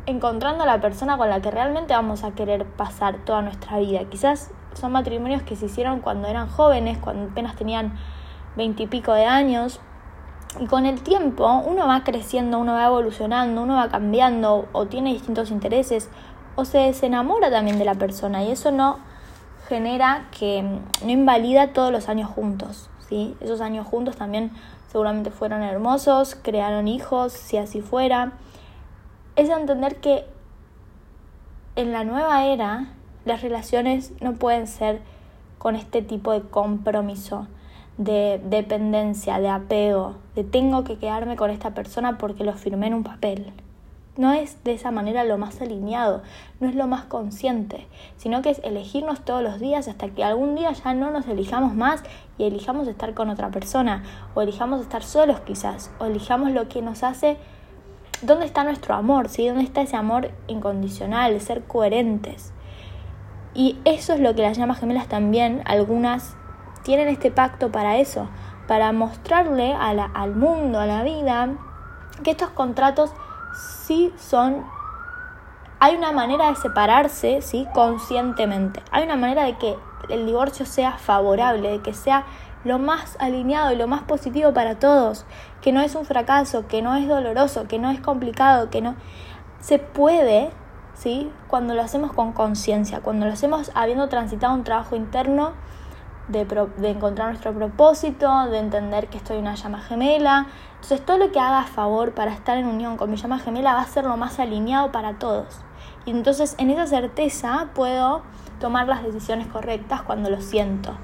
encontrando 0.07 0.65
a 0.65 0.67
la 0.67 0.81
persona 0.81 1.17
con 1.17 1.31
la 1.31 1.41
que 1.41 1.51
realmente 1.51 1.95
vamos 1.95 2.25
a 2.25 2.33
querer 2.33 2.65
pasar 2.65 3.25
toda 3.25 3.43
nuestra 3.43 3.79
vida? 3.79 4.05
Quizás 4.11 4.51
son 4.75 4.93
matrimonios 4.93 5.43
que 5.43 5.57
se 5.57 5.67
hicieron 5.67 6.01
cuando 6.01 6.29
eran 6.29 6.49
jóvenes, 6.49 6.99
cuando 6.99 7.31
apenas 7.31 7.57
tenían 7.57 7.95
veintipico 8.57 9.13
de 9.13 9.27
años. 9.27 9.81
Y 10.59 10.67
con 10.67 10.87
el 10.87 11.03
tiempo 11.03 11.63
uno 11.67 11.87
va 11.87 12.03
creciendo, 12.03 12.59
uno 12.59 12.73
va 12.73 12.87
evolucionando, 12.87 13.63
uno 13.63 13.75
va 13.75 13.89
cambiando 13.89 14.69
o 14.73 14.87
tiene 14.87 15.13
distintos 15.13 15.51
intereses 15.51 16.09
o 16.55 16.65
se 16.65 16.79
desenamora 16.79 17.51
también 17.51 17.79
de 17.79 17.85
la 17.85 17.95
persona 17.95 18.43
y 18.43 18.51
eso 18.51 18.71
no 18.71 18.99
genera 19.69 20.29
que 20.39 20.63
no 20.63 21.11
invalida 21.11 21.73
todos 21.73 21.93
los 21.93 22.09
años 22.09 22.31
juntos, 22.31 22.89
¿sí? 23.09 23.37
Esos 23.41 23.61
años 23.61 23.87
juntos 23.87 24.17
también 24.17 24.51
seguramente 24.91 25.31
fueron 25.31 25.63
hermosos, 25.63 26.37
crearon 26.41 26.89
hijos, 26.89 27.33
si 27.33 27.59
así 27.59 27.83
fuera. 27.83 28.33
Es 29.35 29.51
entender 29.51 29.97
que 29.97 30.25
en 31.75 31.93
la 31.93 32.05
nueva 32.05 32.47
era 32.47 32.95
las 33.27 33.43
relaciones 33.43 34.13
no 34.23 34.35
pueden 34.35 34.67
ser 34.67 35.03
con 35.59 35.77
este 35.77 36.01
tipo 36.01 36.33
de 36.33 36.43
compromiso, 36.43 37.47
de 37.99 38.41
dependencia, 38.45 39.41
de 39.41 39.49
apego, 39.49 40.17
de 40.35 40.45
tengo 40.45 40.85
que 40.85 40.99
quedarme 40.99 41.37
con 41.37 41.51
esta 41.51 41.71
persona 41.71 42.19
porque 42.19 42.45
lo 42.45 42.53
firmé 42.55 42.89
en 42.89 42.95
un 42.95 43.05
papel 43.05 43.53
no 44.17 44.33
es 44.33 44.63
de 44.65 44.73
esa 44.73 44.91
manera 44.91 45.25
lo 45.25 45.39
más 45.39 45.61
alineado, 45.61 46.23
no 46.61 46.69
es 46.69 46.75
lo 46.75 46.87
más 46.87 47.05
consciente, 47.05 47.87
sino 48.17 48.43
que 48.43 48.51
es 48.51 48.61
elegirnos 48.65 49.21
todos 49.21 49.43
los 49.43 49.61
días 49.61 49.89
hasta 49.89 50.09
que 50.09 50.25
algún 50.25 50.55
día 50.55 50.73
ya 50.73 50.95
no 50.95 51.11
nos 51.11 51.27
elijamos 51.27 51.75
más 51.75 52.03
y 52.39 52.45
elijamos 52.45 52.89
estar 52.89 53.15
con 53.15 53.29
otra 53.29 53.51
persona, 53.51 54.03
o 54.35 54.43
elijamos 54.43 54.81
estar 54.81 55.03
solos 55.03 55.41
quizás, 55.41 55.91
o 55.99 56.07
elijamos 56.07 56.53
lo 56.53 56.69
que 56.69 56.83
nos 56.83 57.03
hace, 57.03 57.37
¿dónde 58.23 58.47
está 58.47 58.65
nuestro 58.65 58.95
amor? 58.95 59.29
¿sí? 59.29 59.47
¿Dónde 59.47 59.65
está 59.65 59.83
ese 59.83 59.97
amor 59.97 60.31
incondicional, 60.47 61.39
ser 61.41 61.65
coherentes? 61.65 62.53
Y 63.55 63.79
eso 63.85 64.13
es 64.13 64.21
lo 64.21 64.35
que 64.35 64.43
las 64.43 64.59
llamas 64.59 64.81
gemelas 64.81 65.09
también, 65.09 65.63
algunas 65.65 66.37
tienen 66.87 67.09
este 67.09 67.33
pacto 67.33 67.73
para 67.73 67.97
eso, 67.97 68.29
para 68.69 68.93
mostrarle 68.93 69.75
al 69.75 70.37
mundo, 70.37 70.79
a 70.79 70.87
la 70.87 71.03
vida, 71.03 71.49
que 72.23 72.31
estos 72.31 72.51
contratos 72.51 73.11
sí 73.85 74.15
son 74.17 74.65
hay 75.81 75.97
una 75.97 76.13
manera 76.13 76.49
de 76.49 76.55
separarse, 76.55 77.43
¿sí? 77.43 77.67
Conscientemente. 77.75 78.83
Hay 78.93 79.03
una 79.05 79.17
manera 79.17 79.45
de 79.45 79.59
que 79.59 79.77
el 80.09 80.25
divorcio 80.27 80.65
sea 80.65 80.93
favorable, 80.93 81.71
de 81.71 81.83
que 81.83 81.93
sea 81.93 82.25
lo 82.65 82.79
más 82.79 83.17
alineado 83.19 83.73
y 83.73 83.77
lo 83.77 83.89
más 83.89 84.03
positivo 84.05 84.55
para 84.55 84.79
todos, 84.79 85.27
que 85.61 85.73
no 85.73 85.81
es 85.81 85.95
un 85.97 86.07
fracaso, 86.07 86.67
que 86.69 86.83
no 86.83 86.95
es 86.95 87.09
doloroso, 87.09 87.67
que 87.67 87.81
no 87.81 87.91
es 87.91 88.01
complicado, 88.01 88.71
que 88.71 88.81
no 88.81 88.95
se 89.61 89.79
puede, 89.79 90.51
¿sí? 90.95 91.31
Cuando 91.49 91.75
lo 91.75 91.83
hacemos 91.83 92.13
con 92.13 92.33
conciencia, 92.33 93.01
cuando 93.01 93.27
lo 93.27 93.33
hacemos 93.33 93.73
habiendo 93.75 94.09
transitado 94.09 94.55
un 94.55 94.65
trabajo 94.65 94.95
interno 94.97 95.53
de, 96.29 96.91
encontrar 96.91 97.29
nuestro 97.29 97.53
propósito, 97.53 98.47
de 98.47 98.59
entender 98.59 99.09
que 99.09 99.19
estoy 99.19 99.39
una 99.39 99.55
llama 99.55 99.81
gemela. 99.81 100.47
Entonces 100.75 101.05
todo 101.05 101.19
lo 101.19 101.33
que 101.33 101.41
haga 101.41 101.61
a 101.61 101.67
favor 101.67 102.13
para 102.13 102.33
estar 102.33 102.59
en 102.59 102.67
unión 102.67 102.97
con 102.97 103.11
mi 103.11 103.17
llama 103.17 103.39
gemela 103.39 103.75
va 103.75 103.83
a 103.83 103.87
ser 103.87 104.05
lo 104.05 104.17
más 104.17 104.39
alineado 104.39 104.93
para 104.93 105.19
todos. 105.19 105.61
Y 106.05 106.11
entonces 106.11 106.55
en 106.59 106.71
esa 106.71 106.87
certeza 106.87 107.69
puedo 107.75 108.23
tomar 108.61 108.87
las 108.87 109.03
decisiones 109.03 109.47
correctas 109.47 110.03
cuando 110.03 110.31
lo 110.31 110.41
siento. 110.41 110.97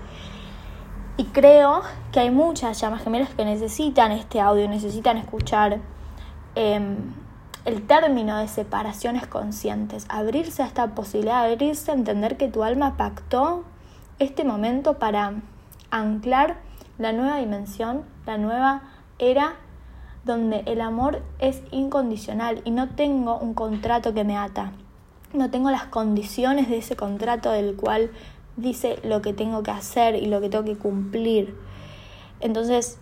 Y 1.17 1.25
creo 1.27 1.83
que 2.11 2.21
hay 2.21 2.31
muchas 2.31 2.81
llamas 2.81 3.03
gemelas 3.03 3.31
que 3.31 3.45
necesitan 3.45 4.13
este 4.13 4.41
audio, 4.41 4.67
necesitan 4.69 5.19
escuchar 5.19 5.79
em, 6.55 6.97
el 7.65 7.87
término 7.87 8.39
de 8.39 8.49
separaciones 8.49 9.27
conscientes, 9.27 10.07
abrirse 10.09 10.63
a 10.63 10.67
esta 10.67 10.95
posibilidad, 10.95 11.45
abrirse 11.45 11.91
a 11.91 11.95
entender 11.95 12.37
que 12.37 12.49
tu 12.49 12.65
alma 12.65 12.97
pactó 12.97 13.65
este 14.19 14.45
momento 14.45 14.99
para 14.99 15.35
anclar 15.91 16.61
la 16.99 17.13
nueva 17.13 17.39
dimensión, 17.39 18.05
la 18.27 18.39
nueva 18.39 18.83
era 19.19 19.57
donde 20.25 20.63
el 20.67 20.81
amor 20.81 21.23
es 21.39 21.63
incondicional 21.71 22.63
y 22.65 22.71
no 22.71 22.91
tengo 22.91 23.39
un 23.39 23.55
contrato 23.55 24.15
que 24.15 24.25
me 24.25 24.37
ata. 24.37 24.73
No 25.33 25.51
tengo 25.51 25.71
las 25.71 25.85
condiciones 25.85 26.69
de 26.69 26.79
ese 26.79 26.97
contrato 26.97 27.51
del 27.51 27.75
cual 27.75 28.11
dice 28.57 28.99
lo 29.03 29.23
que 29.23 29.33
tengo 29.33 29.63
que 29.63 29.71
hacer 29.71 30.15
y 30.17 30.27
lo 30.27 30.41
que 30.41 30.49
tengo 30.49 30.65
que 30.65 30.77
cumplir. 30.77 31.57
Entonces, 32.41 32.99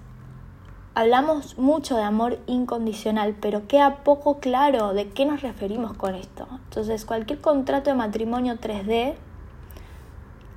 hablamos 0.95 1.59
mucho 1.59 1.97
de 1.97 2.03
amor 2.03 2.39
incondicional, 2.47 3.35
pero 3.41 3.67
queda 3.67 3.97
poco 4.05 4.39
claro 4.39 4.95
de 4.95 5.09
qué 5.09 5.27
nos 5.27 5.43
referimos 5.43 5.95
con 5.95 6.15
esto. 6.15 6.47
Entonces, 6.65 7.05
cualquier 7.05 7.41
contrato 7.41 7.91
de 7.91 7.97
matrimonio 7.97 8.55
3D 8.55 9.15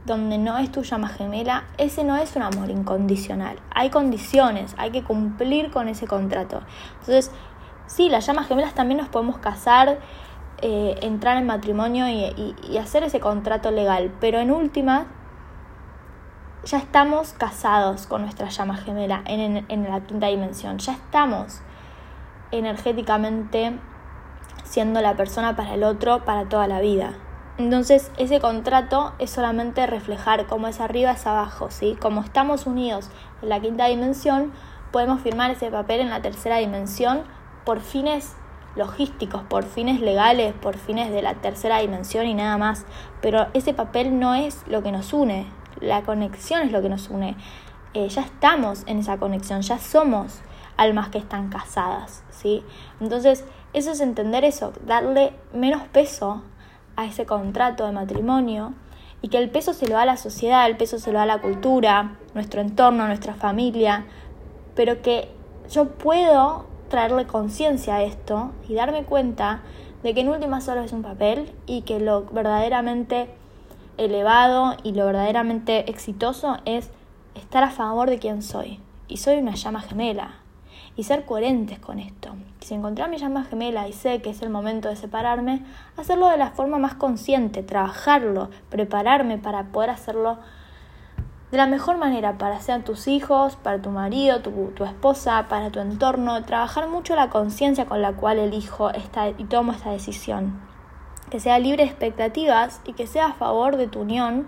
donde 0.06 0.38
no 0.38 0.58
es 0.58 0.72
tu 0.72 0.84
llama 0.84 1.08
gemela, 1.08 1.64
ese 1.78 2.04
no 2.04 2.18
es 2.18 2.36
un 2.36 2.42
amor 2.42 2.70
incondicional. 2.70 3.58
Hay 3.74 3.90
condiciones, 3.90 4.76
hay 4.78 4.92
que 4.92 5.04
cumplir 5.04 5.72
con 5.72 5.88
ese 5.88 6.08
contrato. 6.08 6.62
Entonces, 7.00 7.32
sí, 7.88 8.10
las 8.10 8.26
llamas 8.26 8.48
gemelas 8.48 8.74
también 8.74 9.00
nos 9.00 9.10
podemos 9.10 9.38
casar, 9.38 10.00
eh, 10.62 10.96
entrar 11.02 11.38
en 11.38 11.46
matrimonio 11.46 12.08
y, 12.08 12.78
hacer 12.78 13.04
ese 13.04 13.20
contrato 13.20 13.72
legal, 13.72 14.12
pero 14.20 14.40
en 14.40 14.52
última, 14.52 15.08
ya 16.66 16.78
estamos 16.78 17.34
casados 17.34 18.08
con 18.08 18.22
nuestra 18.22 18.50
llama 18.50 18.78
gemela 18.78 19.22
en, 19.26 19.66
en 19.68 19.84
la 19.90 20.02
quinta 20.02 20.28
dimensión, 20.28 20.78
ya 20.80 20.94
estamos 20.94 21.62
energéticamente 22.52 23.78
siendo 24.64 25.02
la 25.02 25.16
persona 25.16 25.56
para 25.56 25.74
el 25.74 25.84
otro 25.84 26.24
para 26.24 26.48
toda 26.48 26.68
la 26.68 26.80
vida. 26.80 27.14
Entonces 27.58 28.12
ese 28.18 28.40
contrato 28.40 29.14
es 29.20 29.30
solamente 29.30 29.86
reflejar 29.86 30.48
cómo 30.48 30.68
es 30.68 30.80
arriba 30.80 31.12
es 31.12 31.28
abajo, 31.28 31.70
¿sí? 31.70 31.96
Como 32.00 32.22
estamos 32.22 32.66
unidos 32.66 33.10
en 33.44 33.50
la 33.50 33.60
quinta 33.60 33.86
dimensión, 33.86 34.52
podemos 34.92 35.22
firmar 35.22 35.52
ese 35.52 35.70
papel 35.70 36.02
en 36.02 36.10
la 36.10 36.22
tercera 36.22 36.58
dimensión 36.58 37.22
por 37.64 37.82
fines 37.82 38.36
logísticos, 38.76 39.44
por 39.44 39.66
fines 39.66 40.02
legales, 40.02 40.54
por 40.54 40.78
fines 40.78 41.12
de 41.12 41.22
la 41.22 41.36
tercera 41.36 41.78
dimensión 41.78 42.26
y 42.26 42.34
nada 42.34 42.58
más. 42.58 42.86
Pero 43.22 43.48
ese 43.54 43.76
papel 43.76 44.20
no 44.20 44.34
es 44.34 44.64
lo 44.68 44.82
que 44.82 44.92
nos 44.92 45.14
une, 45.14 45.46
la 45.80 46.02
conexión 46.02 46.64
es 46.64 46.72
lo 46.72 46.82
que 46.82 46.90
nos 46.90 47.10
une. 47.10 47.36
Eh, 47.94 48.10
ya 48.10 48.22
estamos 48.24 48.84
en 48.88 48.98
esa 48.98 49.18
conexión, 49.18 49.62
ya 49.62 49.78
somos 49.78 50.42
almas 50.76 51.10
que 51.10 51.20
están 51.20 51.50
casadas, 51.50 52.24
¿sí? 52.32 52.64
Entonces, 53.00 53.46
eso 53.74 53.92
es 53.92 54.02
entender 54.02 54.44
eso, 54.44 54.74
darle 54.86 55.34
menos 55.54 55.84
peso 55.84 56.42
a 56.96 57.06
ese 57.06 57.26
contrato 57.26 57.86
de 57.86 57.92
matrimonio 57.92 58.74
y 59.22 59.30
que 59.30 59.38
el 59.38 59.50
peso 59.50 59.74
se 59.74 59.88
lo 59.88 59.94
da 59.96 60.02
a 60.02 60.06
la 60.06 60.18
sociedad, 60.18 60.68
el 60.68 60.78
peso 60.78 61.00
se 61.00 61.12
lo 61.12 61.18
da 61.18 61.24
a 61.24 61.28
la 61.28 61.42
cultura, 61.42 62.18
nuestro 62.34 62.62
entorno, 62.62 63.08
nuestra 63.08 63.34
familia, 63.34 64.06
pero 64.76 65.02
que 65.02 65.30
yo 65.70 65.90
puedo 65.90 66.66
traerle 66.90 67.26
conciencia 67.26 67.96
a 67.96 68.04
esto 68.04 68.52
y 68.68 68.76
darme 68.76 69.04
cuenta 69.04 69.62
de 70.04 70.14
que 70.14 70.22
en 70.22 70.30
última 70.30 70.62
solo 70.62 70.82
es 70.82 70.92
un 70.92 71.02
papel 71.02 71.52
y 71.66 71.82
que 71.82 72.00
lo 72.00 72.26
verdaderamente 72.26 73.30
elevado 73.98 74.76
y 74.84 74.92
lo 74.92 75.06
verdaderamente 75.06 75.90
exitoso 75.90 76.58
es 76.66 76.92
estar 77.36 77.64
a 77.64 77.72
favor 77.72 78.10
de 78.10 78.20
quien 78.20 78.42
soy. 78.42 78.80
Y 79.08 79.18
soy 79.18 79.38
una 79.38 79.56
llama 79.56 79.82
gemela, 79.82 80.43
y 80.96 81.04
ser 81.04 81.26
coherentes 81.26 81.80
con 81.80 82.00
esto. 82.00 82.36
Si 82.60 82.74
encontrar 82.74 83.10
mi 83.10 83.18
llama 83.18 83.44
gemela 83.44 83.88
y 83.88 83.94
sé 83.94 84.22
que 84.22 84.30
es 84.30 84.42
el 84.42 84.50
momento 84.50 84.90
de 84.90 84.96
separarme, 84.96 85.64
hacerlo 85.98 86.28
de 86.28 86.38
la 86.38 86.52
forma 86.52 86.78
más 86.78 86.96
consciente, 86.96 87.64
trabajarlo, 87.64 88.50
prepararme 88.70 89.38
para 89.38 89.66
poder 89.66 89.90
hacerlo 89.90 90.38
de 91.52 91.58
la 91.58 91.68
mejor 91.68 91.98
manera 91.98 92.40
para 92.40 92.60
sean 92.62 92.84
tus 92.84 93.08
hijos, 93.08 93.58
para 93.58 93.80
tu 93.80 93.92
marido, 93.92 94.42
tu, 94.42 94.72
tu 94.76 94.86
esposa, 94.86 95.46
para 95.50 95.70
tu 95.70 95.80
entorno, 95.80 96.44
trabajar 96.44 96.90
mucho 96.90 97.16
la 97.16 97.30
conciencia 97.30 97.86
con 97.86 98.02
la 98.02 98.14
cual 98.14 98.40
elijo 98.40 98.90
esta, 98.90 99.30
y 99.30 99.44
tomo 99.44 99.72
esta 99.72 99.92
decisión. 99.92 100.60
Que 101.30 101.40
sea 101.40 101.60
libre 101.60 101.84
de 101.84 101.90
expectativas 101.90 102.82
y 102.86 102.94
que 102.94 103.06
sea 103.06 103.28
a 103.28 103.34
favor 103.34 103.78
de 103.78 103.88
tu 103.88 104.02
unión 104.02 104.48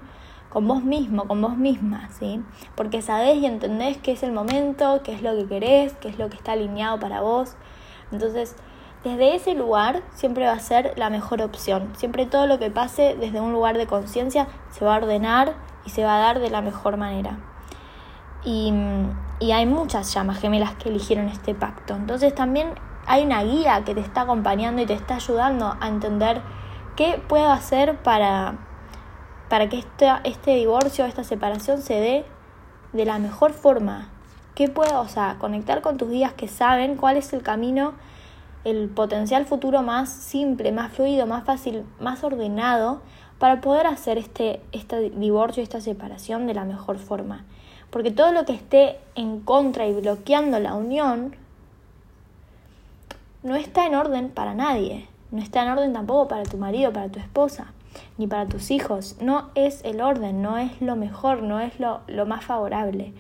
con 0.56 0.70
vos 0.70 0.86
mismo, 0.86 1.28
con 1.28 1.42
vos 1.42 1.58
misma, 1.58 2.08
¿sí? 2.18 2.42
Porque 2.76 3.02
sabés 3.02 3.36
y 3.40 3.46
entendés 3.46 3.98
qué 3.98 4.14
es 4.14 4.24
el 4.24 4.32
momento, 4.32 5.02
qué 5.04 5.12
es 5.12 5.22
lo 5.22 5.36
que 5.36 5.46
querés, 5.48 5.92
qué 5.96 6.08
es 6.08 6.18
lo 6.18 6.30
que 6.30 6.38
está 6.38 6.54
alineado 6.54 6.98
para 6.98 7.20
vos. 7.20 7.58
Entonces, 8.10 8.56
desde 9.04 9.36
ese 9.36 9.54
lugar 9.54 10.02
siempre 10.14 10.46
va 10.46 10.54
a 10.54 10.60
ser 10.60 10.94
la 10.96 11.10
mejor 11.10 11.42
opción. 11.42 11.90
Siempre 11.98 12.26
todo 12.26 12.48
lo 12.48 12.58
que 12.58 12.72
pase 12.72 13.18
desde 13.20 13.42
un 13.42 13.52
lugar 13.52 13.78
de 13.78 13.86
conciencia 13.86 14.48
se 14.70 14.86
va 14.86 14.96
a 14.96 15.00
ordenar 15.00 15.56
y 15.86 15.90
se 15.90 16.06
va 16.06 16.16
a 16.16 16.20
dar 16.20 16.40
de 16.40 16.50
la 16.50 16.62
mejor 16.62 16.96
manera. 16.96 17.38
Y, 18.46 18.72
y 19.42 19.52
hay 19.52 19.66
muchas 19.66 20.14
llamas 20.14 20.40
gemelas 20.40 20.76
que 20.76 20.88
eligieron 20.88 21.28
este 21.28 21.54
pacto. 21.54 21.98
Entonces 21.98 22.34
también 22.34 22.76
hay 23.08 23.26
una 23.26 23.44
guía 23.44 23.84
que 23.84 23.94
te 23.94 24.00
está 24.00 24.22
acompañando 24.22 24.82
y 24.82 24.86
te 24.86 24.94
está 24.94 25.16
ayudando 25.16 25.76
a 25.82 25.88
entender 25.90 26.42
qué 26.96 27.22
puedo 27.28 27.52
hacer 27.52 27.98
para 28.04 28.65
para 29.50 29.70
que 29.70 29.80
este, 29.80 30.10
este 30.24 30.56
divorcio, 30.56 31.06
esta 31.06 31.24
separación 31.24 31.82
se 31.82 31.96
dé 31.96 32.26
de 32.94 33.06
la 33.06 33.20
mejor 33.20 33.54
forma. 33.54 34.10
¿Qué 34.56 34.70
puedo, 34.70 35.02
o 35.02 35.08
sea, 35.08 35.36
conectar 35.40 35.82
con 35.82 35.98
tus 35.98 36.10
guías 36.10 36.34
que 36.34 36.48
saben 36.48 36.96
cuál 36.96 37.18
es 37.18 37.34
el 37.34 37.44
camino, 37.44 37.94
el 38.64 38.90
potencial 38.90 39.46
futuro 39.46 39.84
más 39.84 40.10
simple, 40.10 40.72
más 40.72 40.94
fluido, 40.94 41.28
más 41.28 41.44
fácil, 41.44 41.84
más 42.00 42.24
ordenado 42.24 43.02
para 43.38 43.60
poder 43.62 43.86
hacer 43.86 44.18
este, 44.18 44.62
este 44.72 45.10
divorcio, 45.12 45.62
esta 45.62 45.82
separación 45.82 46.48
de 46.48 46.54
la 46.54 46.64
mejor 46.64 46.98
forma? 46.98 47.44
Porque 47.90 48.12
todo 48.12 48.32
lo 48.32 48.46
que 48.46 48.54
esté 48.54 48.98
en 49.16 49.42
contra 49.42 49.86
y 49.86 49.94
bloqueando 49.94 50.60
la 50.60 50.74
unión 50.74 51.36
no 53.44 53.56
está 53.56 53.86
en 53.86 53.96
orden 53.96 54.30
para 54.30 54.56
nadie. 54.56 55.08
No 55.32 55.42
está 55.42 55.64
en 55.64 55.70
orden 55.70 55.94
tampoco 55.94 56.30
para 56.30 56.44
tu 56.44 56.58
marido, 56.58 56.92
para 56.94 57.10
tu 57.10 57.20
esposa 57.20 57.74
ni 58.18 58.28
para 58.28 58.48
tus 58.48 58.72
hijos. 58.72 59.18
No 59.22 59.50
es 59.56 59.84
el 59.84 60.02
orden, 60.02 60.42
no 60.42 60.58
es 60.58 60.82
lo 60.82 60.96
mejor, 60.96 61.44
no 61.44 61.60
es 61.60 61.80
lo, 61.80 62.02
lo 62.08 62.26
más 62.26 62.44
favorable. 62.44 63.14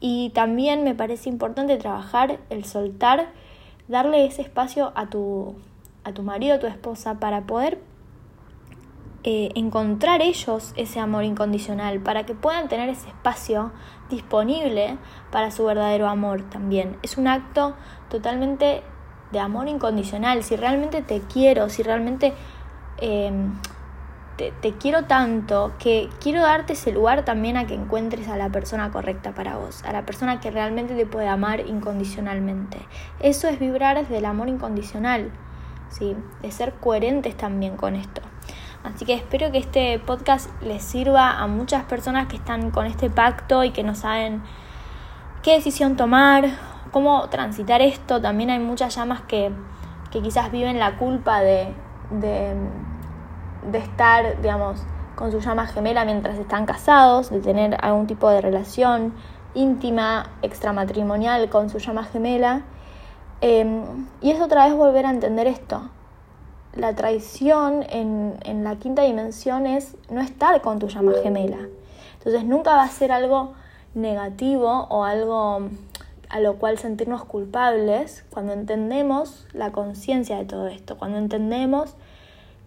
Y 0.00 0.30
también 0.30 0.84
me 0.84 0.94
parece 0.94 1.28
importante 1.28 1.76
trabajar 1.76 2.38
el 2.50 2.64
soltar, 2.64 3.28
darle 3.88 4.26
ese 4.26 4.42
espacio 4.42 4.92
a 4.94 5.06
tu, 5.08 5.56
a 6.04 6.12
tu 6.12 6.22
marido, 6.22 6.54
a 6.54 6.58
tu 6.60 6.66
esposa, 6.66 7.18
para 7.18 7.42
poder 7.42 7.80
eh, 9.24 9.50
encontrar 9.56 10.22
ellos 10.22 10.72
ese 10.76 11.00
amor 11.00 11.24
incondicional, 11.24 12.00
para 12.00 12.24
que 12.24 12.34
puedan 12.34 12.68
tener 12.68 12.88
ese 12.88 13.08
espacio 13.08 13.72
disponible 14.08 14.96
para 15.32 15.50
su 15.50 15.64
verdadero 15.64 16.08
amor 16.08 16.48
también. 16.48 16.96
Es 17.02 17.18
un 17.18 17.26
acto 17.26 17.74
totalmente 18.08 18.82
de 19.32 19.40
amor 19.40 19.68
incondicional. 19.68 20.44
Si 20.44 20.54
realmente 20.54 21.02
te 21.02 21.20
quiero, 21.20 21.68
si 21.68 21.82
realmente 21.82 22.32
eh, 22.98 23.32
te, 24.38 24.72
quiero 24.78 25.04
tanto 25.04 25.72
que 25.78 26.08
quiero 26.20 26.42
darte 26.42 26.74
ese 26.74 26.92
lugar 26.92 27.24
también 27.24 27.56
a 27.56 27.66
que 27.66 27.74
encuentres 27.74 28.28
a 28.28 28.36
la 28.36 28.48
persona 28.50 28.90
correcta 28.90 29.32
para 29.32 29.56
vos, 29.56 29.82
a 29.84 29.92
la 29.92 30.06
persona 30.06 30.40
que 30.40 30.50
realmente 30.50 30.94
te 30.94 31.06
puede 31.06 31.28
amar 31.28 31.60
incondicionalmente. 31.60 32.78
Eso 33.20 33.48
es 33.48 33.58
vibrar 33.58 33.98
desde 33.98 34.18
el 34.18 34.24
amor 34.24 34.48
incondicional, 34.48 35.32
¿sí? 35.90 36.16
de 36.40 36.52
ser 36.52 36.74
coherentes 36.74 37.36
también 37.36 37.76
con 37.76 37.96
esto. 37.96 38.22
Así 38.84 39.04
que 39.04 39.14
espero 39.14 39.50
que 39.50 39.58
este 39.58 39.98
podcast 39.98 40.50
les 40.62 40.84
sirva 40.84 41.32
a 41.32 41.46
muchas 41.48 41.84
personas 41.84 42.28
que 42.28 42.36
están 42.36 42.70
con 42.70 42.86
este 42.86 43.10
pacto 43.10 43.64
y 43.64 43.70
que 43.70 43.82
no 43.82 43.96
saben 43.96 44.42
qué 45.42 45.54
decisión 45.54 45.96
tomar, 45.96 46.48
cómo 46.92 47.28
transitar 47.28 47.82
esto. 47.82 48.20
También 48.20 48.50
hay 48.50 48.60
muchas 48.60 48.94
llamas 48.94 49.22
que, 49.22 49.50
que 50.12 50.22
quizás 50.22 50.52
viven 50.52 50.78
la 50.78 50.96
culpa 50.96 51.40
de, 51.40 51.74
de 52.10 52.54
de 53.70 53.78
estar, 53.78 54.40
digamos, 54.40 54.82
con 55.14 55.32
su 55.32 55.40
llama 55.40 55.66
gemela 55.66 56.04
mientras 56.04 56.38
están 56.38 56.64
casados, 56.64 57.30
de 57.30 57.40
tener 57.40 57.76
algún 57.80 58.06
tipo 58.06 58.30
de 58.30 58.40
relación 58.40 59.14
íntima, 59.54 60.30
extramatrimonial 60.42 61.48
con 61.50 61.70
su 61.70 61.78
llama 61.78 62.04
gemela. 62.04 62.62
Em, 63.40 64.06
y 64.20 64.30
es 64.30 64.40
otra 64.40 64.66
vez 64.66 64.76
volver 64.76 65.06
a 65.06 65.10
entender 65.10 65.46
esto. 65.46 65.90
La 66.74 66.94
traición 66.94 67.84
en, 67.88 68.38
en 68.44 68.62
la 68.62 68.76
quinta 68.76 69.02
dimensión 69.02 69.66
es 69.66 69.96
no 70.10 70.20
estar 70.20 70.60
con 70.60 70.78
tu 70.78 70.88
llama 70.88 71.12
gemela. 71.22 71.58
Entonces 72.18 72.44
nunca 72.44 72.76
va 72.76 72.84
a 72.84 72.88
ser 72.88 73.10
algo 73.10 73.54
negativo 73.94 74.86
o 74.90 75.04
algo 75.04 75.68
a 76.28 76.40
lo 76.40 76.56
cual 76.56 76.78
sentirnos 76.78 77.24
culpables 77.24 78.24
cuando 78.30 78.52
entendemos 78.52 79.46
la 79.52 79.72
conciencia 79.72 80.36
de 80.36 80.44
todo 80.44 80.68
esto, 80.68 80.98
cuando 80.98 81.18
entendemos 81.18 81.94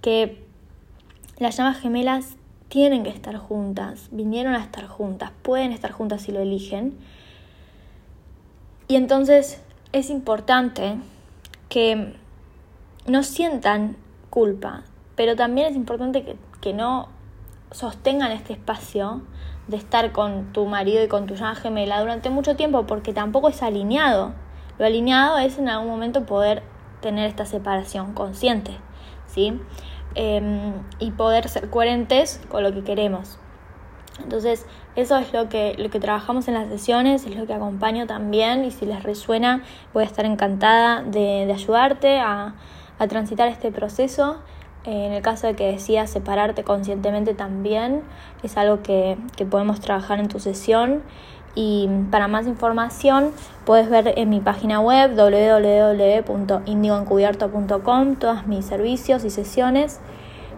que 0.01 0.50
las 1.41 1.57
llamas 1.57 1.79
gemelas 1.79 2.35
tienen 2.69 3.03
que 3.03 3.09
estar 3.09 3.35
juntas, 3.35 4.09
vinieron 4.11 4.53
a 4.53 4.59
estar 4.59 4.87
juntas, 4.87 5.31
pueden 5.41 5.71
estar 5.71 5.91
juntas 5.91 6.21
si 6.21 6.31
lo 6.31 6.39
eligen. 6.39 6.97
Y 8.87 8.95
entonces 8.95 9.59
es 9.91 10.11
importante 10.11 10.97
que 11.67 12.13
no 13.07 13.23
sientan 13.23 13.97
culpa, 14.29 14.83
pero 15.15 15.35
también 15.35 15.67
es 15.67 15.75
importante 15.75 16.23
que, 16.23 16.35
que 16.61 16.73
no 16.73 17.09
sostengan 17.71 18.31
este 18.31 18.53
espacio 18.53 19.23
de 19.67 19.77
estar 19.77 20.11
con 20.11 20.53
tu 20.53 20.67
marido 20.67 21.03
y 21.03 21.07
con 21.07 21.25
tu 21.25 21.33
llama 21.33 21.55
gemela 21.55 21.99
durante 22.01 22.29
mucho 22.29 22.55
tiempo 22.55 22.85
porque 22.85 23.13
tampoco 23.13 23.49
es 23.49 23.63
alineado. 23.63 24.33
Lo 24.77 24.85
alineado 24.85 25.39
es 25.39 25.57
en 25.57 25.69
algún 25.69 25.89
momento 25.89 26.25
poder 26.25 26.61
tener 27.01 27.27
esta 27.27 27.47
separación 27.47 28.13
consciente, 28.13 28.77
¿sí? 29.25 29.59
Em, 30.15 30.73
y 30.99 31.11
poder 31.11 31.47
ser 31.47 31.69
coherentes 31.69 32.41
con 32.49 32.63
lo 32.63 32.73
que 32.73 32.83
queremos. 32.83 33.39
Entonces, 34.21 34.65
eso 34.97 35.17
es 35.17 35.31
lo 35.31 35.47
que, 35.47 35.75
lo 35.77 35.89
que 35.89 36.01
trabajamos 36.01 36.49
en 36.49 36.55
las 36.55 36.67
sesiones, 36.67 37.25
es 37.25 37.35
lo 37.37 37.47
que 37.47 37.53
acompaño 37.53 38.07
también 38.07 38.65
y 38.65 38.71
si 38.71 38.85
les 38.85 39.03
resuena, 39.03 39.63
voy 39.93 40.03
a 40.03 40.05
estar 40.05 40.25
encantada 40.25 41.01
de, 41.01 41.49
ayudarte 41.51 42.19
a, 42.19 42.55
transitar 43.09 43.47
este 43.47 43.71
proceso 43.71 44.41
Eh, 44.83 45.05
en 45.05 45.13
el 45.13 45.21
caso 45.21 45.45
de 45.45 45.53
que 45.55 45.71
decidas 45.71 46.09
separarte 46.09 46.63
conscientemente 46.63 47.35
también, 47.35 48.01
es 48.41 48.57
algo 48.57 48.81
que, 48.81 49.15
que 49.37 49.45
podemos 49.45 49.79
trabajar 49.79 50.19
en 50.19 50.27
tu 50.27 50.39
sesión. 50.39 51.03
Y 51.55 51.87
para 52.09 52.27
más 52.27 52.47
información 52.47 53.31
puedes 53.65 53.89
ver 53.89 54.13
en 54.17 54.29
mi 54.29 54.39
página 54.39 54.79
web 54.79 55.15
www.indigoencubierto.com 55.15 58.15
todos 58.15 58.47
mis 58.47 58.65
servicios 58.65 59.25
y 59.25 59.29
sesiones. 59.29 59.99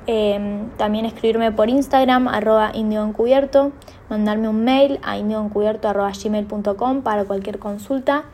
Eh, 0.06 0.67
también 0.77 1.06
escribirme 1.06 1.53
por 1.53 1.69
Instagram 1.69 2.27
arroba 2.27 2.71
indioencubierto, 2.73 3.71
mandarme 4.10 4.49
un 4.49 4.63
mail 4.63 4.99
a 5.01 5.17
indioencubierto.gmail.com 5.17 7.01
para 7.01 7.23
cualquier 7.23 7.58
consulta 7.58 8.25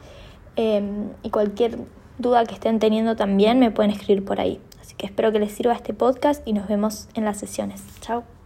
eh, 0.55 0.81
y 1.21 1.29
cualquier 1.29 1.77
duda 2.17 2.43
que 2.45 2.55
estén 2.55 2.79
teniendo 2.79 3.15
también 3.15 3.59
me 3.59 3.69
pueden 3.71 3.91
escribir 3.91 4.25
por 4.25 4.39
ahí. 4.39 4.59
Así 4.81 4.95
que 4.95 5.05
espero 5.05 5.31
que 5.31 5.39
les 5.39 5.51
sirva 5.51 5.73
este 5.73 5.93
podcast 5.93 6.45
y 6.47 6.53
nos 6.53 6.67
vemos 6.67 7.07
en 7.13 7.25
las 7.25 7.37
sesiones. 7.37 7.83
Chao. 8.01 8.38